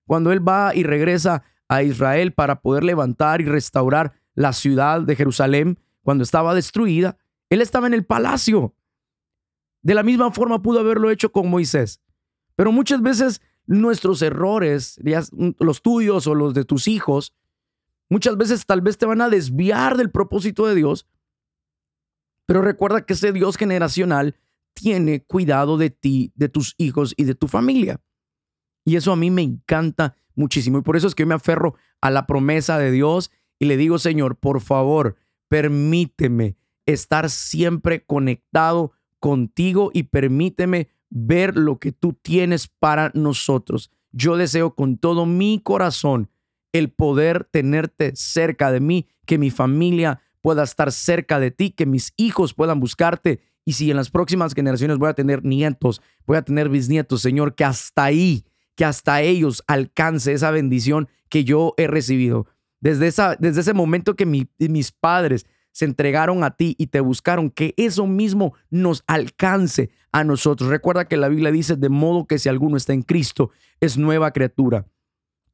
cuando 0.05 0.31
él 0.31 0.47
va 0.47 0.73
y 0.73 0.83
regresa 0.83 1.43
a 1.67 1.83
Israel 1.83 2.33
para 2.33 2.61
poder 2.61 2.83
levantar 2.83 3.41
y 3.41 3.45
restaurar 3.45 4.13
la 4.35 4.53
ciudad 4.53 5.01
de 5.01 5.15
Jerusalén 5.15 5.79
cuando 6.03 6.23
estaba 6.23 6.53
destruida, 6.53 7.17
él 7.49 7.61
estaba 7.61 7.87
en 7.87 7.95
el 7.95 8.05
palacio. 8.05 8.75
De 9.81 9.95
la 9.95 10.03
misma 10.03 10.31
forma 10.31 10.61
pudo 10.61 10.79
haberlo 10.79 11.09
hecho 11.09 11.31
con 11.31 11.49
Moisés. 11.49 11.99
Pero 12.55 12.71
muchas 12.71 13.01
veces 13.01 13.41
nuestros 13.65 14.21
errores, 14.21 14.99
los 15.59 15.81
tuyos 15.81 16.27
o 16.27 16.35
los 16.35 16.53
de 16.53 16.63
tus 16.63 16.87
hijos, 16.87 17.33
muchas 18.07 18.37
veces 18.37 18.65
tal 18.65 18.81
vez 18.81 18.97
te 18.97 19.07
van 19.07 19.21
a 19.21 19.29
desviar 19.29 19.97
del 19.97 20.11
propósito 20.11 20.67
de 20.67 20.75
Dios. 20.75 21.07
Pero 22.47 22.61
recuerda 22.61 23.05
que 23.05 23.13
ese 23.13 23.31
Dios 23.31 23.57
generacional 23.57 24.35
tiene 24.73 25.23
cuidado 25.23 25.77
de 25.77 25.91
ti, 25.91 26.31
de 26.35 26.49
tus 26.49 26.73
hijos 26.77 27.13
y 27.17 27.25
de 27.25 27.35
tu 27.35 27.47
familia. 27.47 28.01
Y 28.85 28.95
eso 28.95 29.11
a 29.11 29.15
mí 29.15 29.29
me 29.29 29.41
encanta 29.41 30.15
muchísimo. 30.33 30.79
Y 30.79 30.81
por 30.81 30.95
eso 30.95 31.07
es 31.07 31.13
que 31.13 31.23
yo 31.23 31.27
me 31.27 31.35
aferro 31.35 31.75
a 32.01 32.09
la 32.09 32.25
promesa 32.25 32.79
de 32.79 32.89
Dios 32.91 33.31
y 33.59 33.65
le 33.65 33.75
digo, 33.75 33.99
Señor, 33.99 34.37
por 34.37 34.61
favor, 34.61 35.17
permíteme 35.49 36.55
estar 36.85 37.29
siempre 37.29 38.05
conectado 38.05 38.93
contigo 39.19 39.91
y 39.93 40.03
permíteme 40.03 40.89
ver 41.09 41.57
lo 41.57 41.79
que 41.79 41.91
tú 41.91 42.13
tienes 42.13 42.67
para 42.67 43.11
nosotros. 43.13 43.91
Yo 44.11 44.37
deseo 44.37 44.73
con 44.73 44.97
todo 44.97 45.25
mi 45.25 45.59
corazón 45.61 46.29
el 46.71 46.91
poder 46.91 47.45
tenerte 47.45 48.15
cerca 48.15 48.71
de 48.71 48.79
mí, 48.79 49.07
que 49.25 49.37
mi 49.37 49.49
familia 49.49 50.21
pueda 50.41 50.63
estar 50.63 50.91
cerca 50.91 51.39
de 51.39 51.51
ti, 51.51 51.71
que 51.71 51.85
mis 51.85 52.13
hijos 52.17 52.53
puedan 52.53 52.79
buscarte 52.79 53.39
y 53.67 53.73
si 53.73 53.91
en 53.91 53.97
las 53.97 54.09
próximas 54.09 54.53
generaciones 54.53 54.97
voy 54.97 55.09
a 55.09 55.13
tener 55.13 55.43
nietos, 55.43 56.01
voy 56.25 56.37
a 56.37 56.41
tener 56.41 56.69
bisnietos, 56.69 57.21
Señor, 57.21 57.53
que 57.53 57.65
hasta 57.65 58.05
ahí, 58.05 58.45
que 58.75 58.85
hasta 58.85 59.21
ellos 59.21 59.61
alcance 59.67 60.31
esa 60.31 60.51
bendición 60.51 61.09
que 61.27 61.43
yo 61.43 61.73
he 61.75 61.87
recibido. 61.87 62.47
Desde, 62.79 63.07
esa, 63.07 63.35
desde 63.37 63.61
ese 63.61 63.73
momento 63.73 64.15
que 64.15 64.25
mis 64.25 64.91
padres 64.93 65.45
se 65.77 65.85
entregaron 65.85 66.43
a 66.43 66.55
ti 66.55 66.75
y 66.79 66.87
te 66.87 67.01
buscaron, 67.01 67.51
que 67.51 67.73
eso 67.77 68.07
mismo 68.07 68.53
nos 68.69 69.03
alcance 69.05 69.91
a 70.11 70.23
nosotros. 70.23 70.69
Recuerda 70.69 71.09
que 71.09 71.17
la 71.17 71.27
Biblia 71.27 71.51
dice, 71.51 71.75
de 71.75 71.89
modo 71.89 72.25
que 72.25 72.39
si 72.39 72.49
alguno 72.49 72.77
está 72.77 72.93
en 72.93 73.03
Cristo, 73.03 73.51
es 73.79 73.97
nueva 73.97 74.31
criatura. 74.31 74.87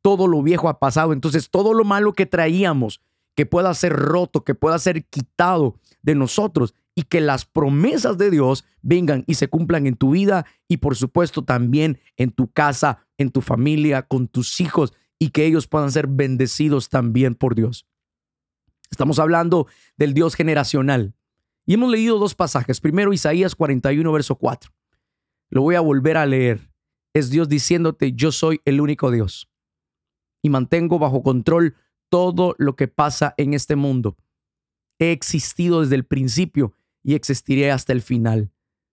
Todo 0.01 0.27
lo 0.27 0.43
viejo 0.43 0.69
ha 0.69 0.79
pasado, 0.79 1.13
entonces 1.13 1.49
todo 1.49 1.73
lo 1.73 1.83
malo 1.83 2.13
que 2.13 2.25
traíamos, 2.25 3.01
que 3.35 3.45
pueda 3.45 3.73
ser 3.73 3.93
roto, 3.93 4.43
que 4.43 4.55
pueda 4.55 4.77
ser 4.79 5.05
quitado 5.05 5.79
de 6.01 6.15
nosotros 6.15 6.75
y 6.95 7.03
que 7.03 7.21
las 7.21 7.45
promesas 7.45 8.17
de 8.17 8.29
Dios 8.29 8.65
vengan 8.81 9.23
y 9.27 9.35
se 9.35 9.47
cumplan 9.47 9.87
en 9.87 9.95
tu 9.95 10.11
vida 10.11 10.45
y 10.67 10.77
por 10.77 10.95
supuesto 10.95 11.43
también 11.43 11.99
en 12.17 12.31
tu 12.31 12.51
casa, 12.51 13.05
en 13.17 13.31
tu 13.31 13.41
familia, 13.41 14.03
con 14.03 14.27
tus 14.27 14.61
hijos 14.61 14.93
y 15.17 15.29
que 15.29 15.45
ellos 15.45 15.67
puedan 15.67 15.91
ser 15.91 16.07
bendecidos 16.07 16.89
también 16.89 17.35
por 17.35 17.55
Dios. 17.55 17.87
Estamos 18.91 19.17
hablando 19.17 19.67
del 19.97 20.13
Dios 20.13 20.35
generacional. 20.35 21.15
Y 21.65 21.75
hemos 21.75 21.89
leído 21.89 22.19
dos 22.19 22.35
pasajes. 22.35 22.81
Primero 22.81 23.13
Isaías 23.13 23.55
41, 23.55 24.11
verso 24.11 24.35
4. 24.35 24.71
Lo 25.49 25.61
voy 25.61 25.75
a 25.75 25.81
volver 25.81 26.17
a 26.17 26.25
leer. 26.25 26.69
Es 27.13 27.29
Dios 27.29 27.47
diciéndote, 27.47 28.13
yo 28.13 28.31
soy 28.31 28.59
el 28.65 28.81
único 28.81 29.11
Dios. 29.11 29.49
Y 30.43 30.49
mantengo 30.49 30.99
bajo 30.99 31.23
control 31.23 31.75
todo 32.13 32.53
lo 32.59 32.75
que 32.75 32.87
pasa 32.87 33.33
en 33.37 33.55
este 33.55 33.75
mundo. 33.75 34.15
He 34.99 35.11
existido 35.11 35.81
desde 35.81 35.95
el 35.95 36.05
principio 36.05 36.75
y 37.01 37.15
existiré 37.15 37.71
hasta 37.71 37.91
el 37.91 38.03
final. 38.03 38.51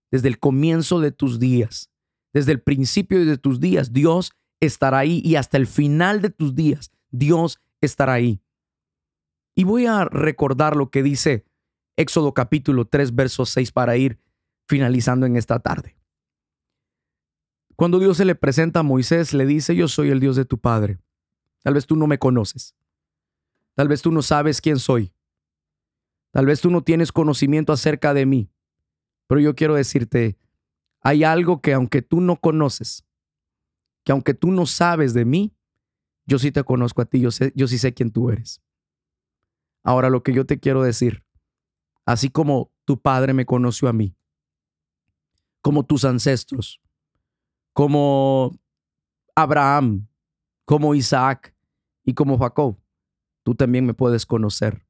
Desde 0.09 0.27
el 0.27 0.39
comienzo 0.39 0.99
de 0.99 1.11
tus 1.11 1.37
días. 1.37 1.91
Desde 2.33 2.51
el 2.51 2.63
principio 2.63 3.23
de 3.23 3.37
tus 3.37 3.59
días, 3.59 3.93
Dios 3.93 4.31
estará 4.59 4.97
ahí 4.97 5.21
y 5.23 5.35
hasta 5.35 5.57
el 5.57 5.67
final 5.67 6.21
de 6.21 6.31
tus 6.31 6.55
días, 6.55 6.89
Dios 7.11 7.61
estará 7.79 8.13
ahí. 8.13 8.41
Y 9.53 9.65
voy 9.65 9.85
a 9.85 10.03
recordar 10.05 10.75
lo 10.75 10.89
que 10.89 11.03
dice 11.03 11.45
Éxodo 11.97 12.33
capítulo 12.33 12.85
3, 12.85 13.13
verso 13.13 13.45
6 13.45 13.71
para 13.71 13.97
ir 13.97 14.17
finalizando 14.67 15.27
en 15.27 15.35
esta 15.35 15.59
tarde. 15.59 15.95
Cuando 17.75 17.99
Dios 17.99 18.17
se 18.17 18.25
le 18.25 18.33
presenta 18.33 18.79
a 18.79 18.83
Moisés, 18.83 19.35
le 19.35 19.45
dice, 19.45 19.75
yo 19.75 19.87
soy 19.87 20.09
el 20.09 20.19
Dios 20.19 20.35
de 20.35 20.45
tu 20.45 20.57
Padre. 20.57 20.97
Tal 21.61 21.75
vez 21.75 21.85
tú 21.85 21.95
no 21.95 22.07
me 22.07 22.17
conoces. 22.17 22.73
Tal 23.81 23.87
vez 23.87 24.03
tú 24.03 24.11
no 24.11 24.21
sabes 24.21 24.61
quién 24.61 24.77
soy. 24.77 25.11
Tal 26.29 26.45
vez 26.45 26.61
tú 26.61 26.69
no 26.69 26.83
tienes 26.83 27.11
conocimiento 27.11 27.73
acerca 27.73 28.13
de 28.13 28.27
mí. 28.27 28.51
Pero 29.25 29.41
yo 29.41 29.55
quiero 29.55 29.73
decirte, 29.73 30.37
hay 30.99 31.23
algo 31.23 31.61
que 31.61 31.73
aunque 31.73 32.03
tú 32.03 32.21
no 32.21 32.35
conoces, 32.35 33.07
que 34.03 34.11
aunque 34.11 34.35
tú 34.35 34.51
no 34.51 34.67
sabes 34.67 35.15
de 35.15 35.25
mí, 35.25 35.55
yo 36.27 36.37
sí 36.37 36.51
te 36.51 36.63
conozco 36.63 37.01
a 37.01 37.05
ti, 37.05 37.21
yo, 37.21 37.31
sé, 37.31 37.53
sí 37.55 37.79
sé 37.79 37.91
quién 37.91 38.11
tú 38.11 38.29
eres. 38.29 38.61
Ahora 39.81 40.11
lo 40.11 40.21
que 40.21 40.31
yo 40.31 40.45
te 40.45 40.59
quiero 40.59 40.83
decir, 40.83 41.23
así 42.05 42.29
como 42.29 42.71
tu 42.85 43.01
padre 43.01 43.33
me 43.33 43.47
conoció 43.47 43.87
a 43.87 43.93
mí, 43.93 44.15
como 45.63 45.87
tus 45.87 46.05
ancestros, 46.05 46.79
como 47.73 48.55
Abraham, 49.33 50.07
como 50.65 50.93
Isaac 50.93 51.55
y 52.03 52.13
como 52.13 52.37
Jacob, 52.37 52.77
tú 53.51 53.55
también 53.55 53.85
me 53.85 53.93
puedes 53.93 54.25
conocer 54.25 54.87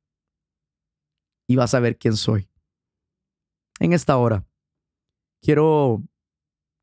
y 1.47 1.55
vas 1.55 1.73
a 1.73 1.79
ver 1.79 1.97
quién 1.97 2.15
soy. 2.15 2.47
en 3.79 3.93
esta 3.93 4.15
hora, 4.17 4.45
quiero 5.41 6.03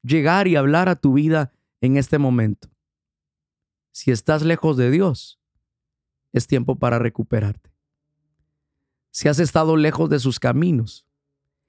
llegar 0.02 0.48
y 0.48 0.56
hablar 0.56 0.88
a 0.88 0.96
tu 0.96 1.12
vida 1.12 1.52
en 1.80 1.96
este 1.96 2.18
momento. 2.18 2.68
Si 3.92 4.10
estás 4.10 4.42
lejos 4.42 4.76
de 4.76 4.90
Dios, 4.90 5.38
es 6.32 6.48
tiempo 6.48 6.80
para 6.80 6.98
recuperarte. 6.98 7.72
Si 9.12 9.28
has 9.28 9.38
estado 9.38 9.76
lejos 9.76 10.10
de 10.10 10.18
sus 10.18 10.40
caminos, 10.40 11.06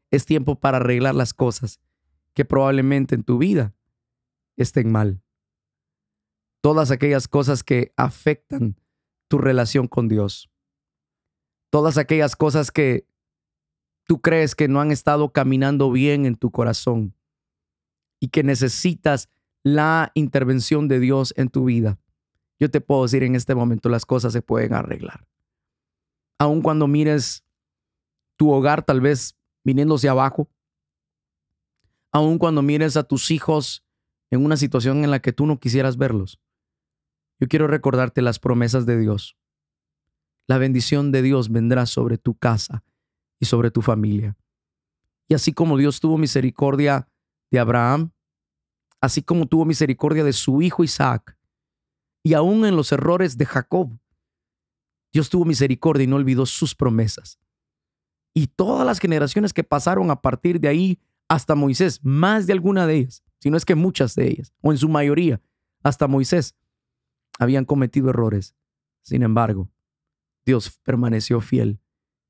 es 0.10 0.26
tiempo 0.26 0.60
para 0.60 0.78
arreglar 0.78 1.13
las 1.13 1.36
cosas 1.36 1.80
que 2.34 2.45
probablemente 2.45 3.13
en 3.13 3.22
tu 3.22 3.38
vida 3.38 3.76
estén 4.58 4.91
mal. 4.91 5.22
Todas 6.62 6.89
aquellas 6.89 7.28
cosas 7.28 7.63
que 7.63 7.93
afectan 7.95 8.76
tu 9.30 9.38
relación 9.38 9.88
con 9.88 10.10
Dios. 10.10 10.50
Todas 11.70 11.98
aquellas 11.98 12.36
cosas 12.36 12.72
que 12.72 13.06
tú 14.06 14.20
crees 14.20 14.56
que 14.56 14.68
no 14.68 14.82
han 14.82 14.92
estado 14.92 15.32
caminando 15.32 15.92
bien 15.92 16.26
en 16.26 16.36
tu 16.36 16.52
corazón 16.52 17.13
y 18.20 18.30
que 18.30 18.44
necesitas 18.44 19.30
la 19.63 20.12
intervención 20.15 20.88
de 20.88 21.00
Dios 21.00 21.34
en 21.38 21.50
tu 21.50 21.65
vida. 21.65 22.00
Yo 22.60 22.70
te 22.70 22.82
puedo 22.82 23.04
decir 23.04 23.24
en 23.24 23.36
este 23.36 23.56
momento 23.56 23.88
las 23.88 24.06
cosas 24.06 24.34
se 24.34 24.42
pueden 24.42 24.74
arreglar. 24.74 25.26
Aun 26.39 26.62
cuando 26.62 26.88
mires 26.88 27.46
tu 28.36 28.52
hogar 28.52 28.84
tal 28.84 29.00
vez 29.00 29.38
viniéndose 29.63 30.10
abajo, 30.10 30.50
aun 32.12 32.39
cuando 32.39 32.62
mires 32.62 32.98
a 32.98 33.04
tus 33.04 33.30
hijos 33.30 33.86
en 34.32 34.44
una 34.44 34.58
situación 34.58 35.04
en 35.04 35.12
la 35.12 35.20
que 35.20 35.34
tú 35.34 35.46
no 35.46 35.60
quisieras 35.60 35.98
verlos, 35.98 36.39
yo 37.39 37.47
quiero 37.47 37.67
recordarte 37.67 38.21
las 38.21 38.39
promesas 38.39 38.86
de 38.86 38.99
Dios. 38.99 39.38
La 40.47 40.58
bendición 40.58 41.12
de 41.12 41.21
Dios 41.21 41.49
vendrá 41.49 41.86
sobre 41.86 42.17
tu 42.17 42.38
casa 42.38 42.84
y 43.39 43.45
sobre 43.45 43.71
tu 43.71 43.82
familia. 43.82 44.38
Y 45.28 45.36
así 45.36 45.54
como 45.54 45.78
Dios 45.78 45.99
tuvo 45.99 46.17
misericordia 46.17 47.08
de 47.52 47.60
Abraham, 47.60 48.12
así 48.99 49.21
como 49.21 49.45
tuvo 49.45 49.65
misericordia 49.65 50.23
de 50.23 50.34
su 50.34 50.62
hijo 50.62 50.84
Isaac, 50.84 51.38
y 52.23 52.34
aún 52.34 52.65
en 52.65 52.75
los 52.75 52.91
errores 52.91 53.38
de 53.38 53.45
Jacob, 53.45 53.97
Dios 55.13 55.30
tuvo 55.30 55.45
misericordia 55.45 56.04
y 56.04 56.08
no 56.08 56.17
olvidó 56.17 56.45
sus 56.45 56.75
promesas. 56.75 57.39
Y 58.34 58.47
todas 58.47 58.86
las 58.86 58.99
generaciones 58.99 59.54
que 59.54 59.63
pasaron 59.63 60.12
a 60.12 60.21
partir 60.21 60.60
de 60.60 60.67
ahí 60.67 60.99
hasta 61.28 61.56
Moisés, 61.56 61.99
más 62.04 62.47
de 62.47 62.54
alguna 62.54 62.86
de 62.88 62.97
ellas, 62.97 63.23
si 63.39 63.49
no 63.49 63.58
es 63.58 63.65
que 63.65 63.75
muchas 63.75 64.15
de 64.15 64.28
ellas, 64.28 64.54
o 64.62 64.71
en 64.71 64.78
su 64.78 64.89
mayoría, 64.89 65.41
hasta 65.84 66.08
Moisés, 66.08 66.56
habían 67.39 67.65
cometido 67.65 68.10
errores. 68.10 68.56
Sin 69.02 69.23
embargo, 69.23 69.71
Dios 70.45 70.78
permaneció 70.84 71.41
fiel 71.41 71.80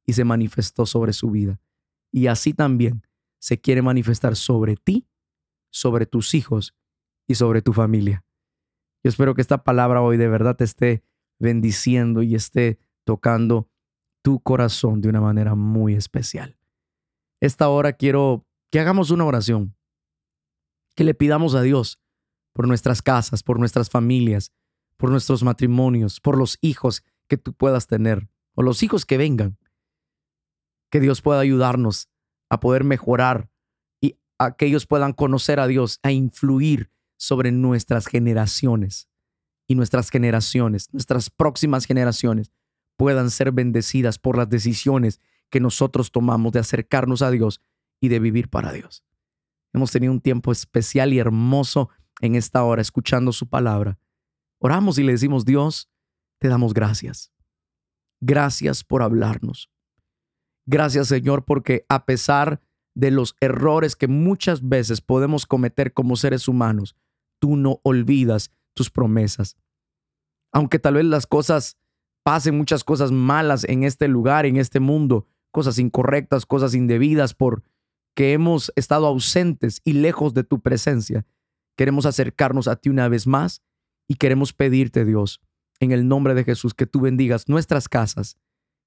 y 0.06 0.14
se 0.14 0.24
manifestó 0.24 0.86
sobre 0.86 1.12
su 1.14 1.32
vida. 1.32 1.60
Y 2.12 2.28
así 2.28 2.54
también 2.54 3.06
se 3.40 3.60
quiere 3.60 3.82
manifestar 3.82 4.36
sobre 4.36 4.76
ti, 4.78 5.08
sobre 5.72 6.06
tus 6.06 6.34
hijos 6.34 6.76
y 7.28 7.36
sobre 7.36 7.62
tu 7.62 7.74
familia. 7.74 8.24
Yo 9.04 9.10
espero 9.10 9.36
que 9.36 9.42
esta 9.42 9.64
palabra 9.64 10.02
hoy 10.02 10.18
de 10.18 10.28
verdad 10.28 10.56
te 10.56 10.64
esté 10.64 11.04
bendiciendo 11.40 12.22
y 12.22 12.36
esté 12.36 12.80
tocando 13.04 13.70
tu 14.22 14.42
corazón 14.42 15.02
de 15.02 15.10
una 15.10 15.22
manera 15.22 15.56
muy 15.56 15.96
especial. 15.96 16.58
Esta 17.40 17.70
hora 17.70 17.94
quiero 17.94 18.46
que 18.70 18.80
hagamos 18.80 19.12
una 19.12 19.26
oración, 19.26 19.76
que 20.96 21.04
le 21.04 21.14
pidamos 21.14 21.56
a 21.56 21.62
Dios 21.62 22.00
por 22.54 22.68
nuestras 22.68 23.02
casas, 23.02 23.42
por 23.42 23.58
nuestras 23.58 23.90
familias, 23.90 24.52
por 25.00 25.10
nuestros 25.12 25.44
matrimonios, 25.44 26.20
por 26.20 26.38
los 26.38 26.58
hijos 26.60 27.06
que 27.30 27.38
tú 27.38 27.54
puedas 27.54 27.88
tener 27.88 28.30
o 28.54 28.64
los 28.64 28.84
hijos 28.84 29.06
que 29.06 29.18
vengan 29.18 29.58
que 30.92 31.00
Dios 31.00 31.22
pueda 31.22 31.40
ayudarnos 31.40 32.10
a 32.50 32.60
poder 32.60 32.84
mejorar 32.84 33.50
y 34.02 34.18
a 34.38 34.56
que 34.58 34.66
ellos 34.66 34.86
puedan 34.86 35.14
conocer 35.14 35.60
a 35.60 35.68
Dios, 35.68 36.00
a 36.04 36.12
influir 36.12 36.92
sobre 37.18 37.52
nuestras 37.52 38.08
generaciones 38.08 39.08
y 39.68 39.76
nuestras 39.76 40.10
generaciones, 40.10 40.92
nuestras 40.92 41.30
próximas 41.30 41.86
generaciones 41.86 42.52
puedan 42.98 43.30
ser 43.30 43.54
bendecidas 43.54 44.20
por 44.20 44.38
las 44.38 44.50
decisiones 44.50 45.22
que 45.50 45.62
nosotros 45.62 46.12
tomamos 46.12 46.52
de 46.52 46.60
acercarnos 46.60 47.22
a 47.22 47.32
Dios 47.32 47.62
y 48.02 48.10
de 48.10 48.20
vivir 48.20 48.50
para 48.50 48.74
Dios. 48.74 49.06
Hemos 49.74 49.92
tenido 49.92 50.12
un 50.12 50.22
tiempo 50.22 50.52
especial 50.52 51.14
y 51.14 51.20
hermoso 51.20 51.90
en 52.20 52.36
esta 52.36 52.64
hora 52.64 52.82
escuchando 52.82 53.32
su 53.32 53.48
palabra. 53.48 53.98
Oramos 54.60 55.00
y 55.00 55.04
le 55.04 55.14
decimos, 55.14 55.46
Dios, 55.46 55.90
te 56.40 56.48
damos 56.48 56.74
gracias. 56.74 57.32
Gracias 58.22 58.84
por 58.84 59.02
hablarnos. 59.02 59.70
Gracias 60.66 61.08
Señor 61.08 61.46
porque 61.46 61.86
a 61.90 62.06
pesar 62.06 62.62
de 62.94 63.12
los 63.12 63.36
errores 63.40 63.96
que 63.96 64.08
muchas 64.08 64.68
veces 64.68 65.02
podemos 65.02 65.46
cometer 65.46 65.94
como 65.94 66.16
seres 66.16 66.48
humanos, 66.48 66.96
tú 67.40 67.56
no 67.56 67.80
olvidas 67.84 68.52
tus 68.76 68.90
promesas. 68.90 69.58
Aunque 70.52 70.80
tal 70.80 70.96
vez 70.96 71.06
las 71.06 71.26
cosas 71.26 71.78
pasen, 72.24 72.58
muchas 72.58 72.84
cosas 72.84 73.12
malas 73.12 73.64
en 73.64 73.84
este 73.84 74.08
lugar, 74.08 74.46
en 74.46 74.58
este 74.58 74.80
mundo, 74.80 75.26
cosas 75.52 75.80
incorrectas, 75.80 76.46
cosas 76.46 76.76
indebidas, 76.76 77.34
por 77.34 77.64
que 78.16 78.34
hemos 78.34 78.72
estado 78.76 79.08
ausentes 79.08 79.82
y 79.86 79.94
lejos 79.94 80.34
de 80.34 80.44
tu 80.44 80.60
presencia, 80.62 81.26
queremos 81.78 82.06
acercarnos 82.06 82.68
a 82.68 82.76
ti 82.76 82.90
una 82.90 83.08
vez 83.08 83.26
más 83.26 83.62
y 84.10 84.16
queremos 84.16 84.52
pedirte, 84.52 85.06
Dios, 85.06 85.40
en 85.80 85.92
el 85.94 86.08
nombre 86.08 86.34
de 86.34 86.44
Jesús, 86.44 86.74
que 86.74 86.88
tú 86.88 87.00
bendigas 87.00 87.48
nuestras 87.48 87.88
casas, 87.88 88.38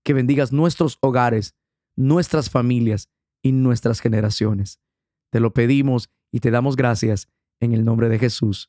que 0.04 0.12
bendigas 0.12 0.52
nuestros 0.52 0.98
hogares, 1.00 1.54
nuestras 1.96 2.50
familias 2.50 3.08
y 3.40 3.52
nuestras 3.52 4.00
generaciones. 4.00 4.80
Te 5.30 5.40
lo 5.40 5.54
pedimos 5.54 6.10
y 6.32 6.40
te 6.40 6.50
damos 6.50 6.76
gracias 6.76 7.28
en 7.60 7.72
el 7.72 7.84
nombre 7.84 8.08
de 8.08 8.18
Jesús. 8.18 8.68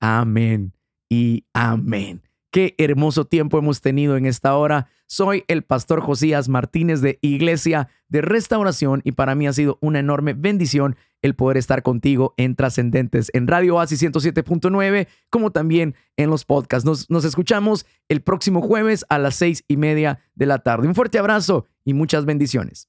Amén 0.00 0.72
y 1.10 1.44
amén. 1.52 2.29
Qué 2.50 2.74
hermoso 2.78 3.26
tiempo 3.26 3.58
hemos 3.58 3.80
tenido 3.80 4.16
en 4.16 4.26
esta 4.26 4.56
hora. 4.56 4.88
Soy 5.06 5.44
el 5.46 5.62
pastor 5.62 6.00
Josías 6.00 6.48
Martínez 6.48 7.00
de 7.00 7.20
Iglesia 7.22 7.88
de 8.08 8.22
Restauración 8.22 9.02
y 9.04 9.12
para 9.12 9.36
mí 9.36 9.46
ha 9.46 9.52
sido 9.52 9.78
una 9.80 10.00
enorme 10.00 10.34
bendición 10.34 10.96
el 11.22 11.36
poder 11.36 11.58
estar 11.58 11.82
contigo 11.82 12.34
en 12.36 12.56
Trascendentes, 12.56 13.30
en 13.34 13.46
Radio 13.46 13.76
Oasis 13.76 14.02
107.9, 14.02 15.06
como 15.30 15.52
también 15.52 15.94
en 16.16 16.28
los 16.28 16.44
podcasts. 16.44 16.84
Nos, 16.84 17.08
nos 17.08 17.24
escuchamos 17.24 17.86
el 18.08 18.20
próximo 18.20 18.62
jueves 18.62 19.04
a 19.08 19.18
las 19.18 19.36
seis 19.36 19.62
y 19.68 19.76
media 19.76 20.18
de 20.34 20.46
la 20.46 20.58
tarde. 20.58 20.88
Un 20.88 20.96
fuerte 20.96 21.20
abrazo 21.20 21.66
y 21.84 21.94
muchas 21.94 22.24
bendiciones. 22.24 22.88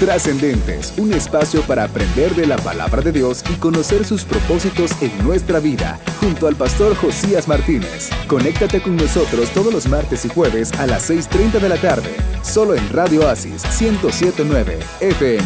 Trascendentes, 0.00 0.92
un 0.96 1.12
espacio 1.12 1.62
para 1.62 1.84
aprender 1.84 2.34
de 2.34 2.46
la 2.46 2.56
palabra 2.56 3.00
de 3.00 3.12
Dios 3.12 3.44
y 3.48 3.54
conocer 3.54 4.04
sus 4.04 4.24
propósitos 4.24 4.90
en 5.00 5.16
nuestra 5.22 5.60
vida, 5.60 6.00
junto 6.18 6.48
al 6.48 6.56
pastor 6.56 6.96
Josías 6.96 7.46
Martínez. 7.46 8.10
Conéctate 8.26 8.82
con 8.82 8.96
nosotros 8.96 9.50
todos 9.50 9.72
los 9.72 9.86
martes 9.86 10.24
y 10.24 10.28
jueves 10.28 10.72
a 10.80 10.86
las 10.88 11.08
6.30 11.08 11.60
de 11.60 11.68
la 11.68 11.76
tarde, 11.76 12.10
solo 12.42 12.74
en 12.74 12.92
Radio 12.92 13.20
Oasis 13.20 13.62
1079 13.80 14.80
FM. 15.00 15.44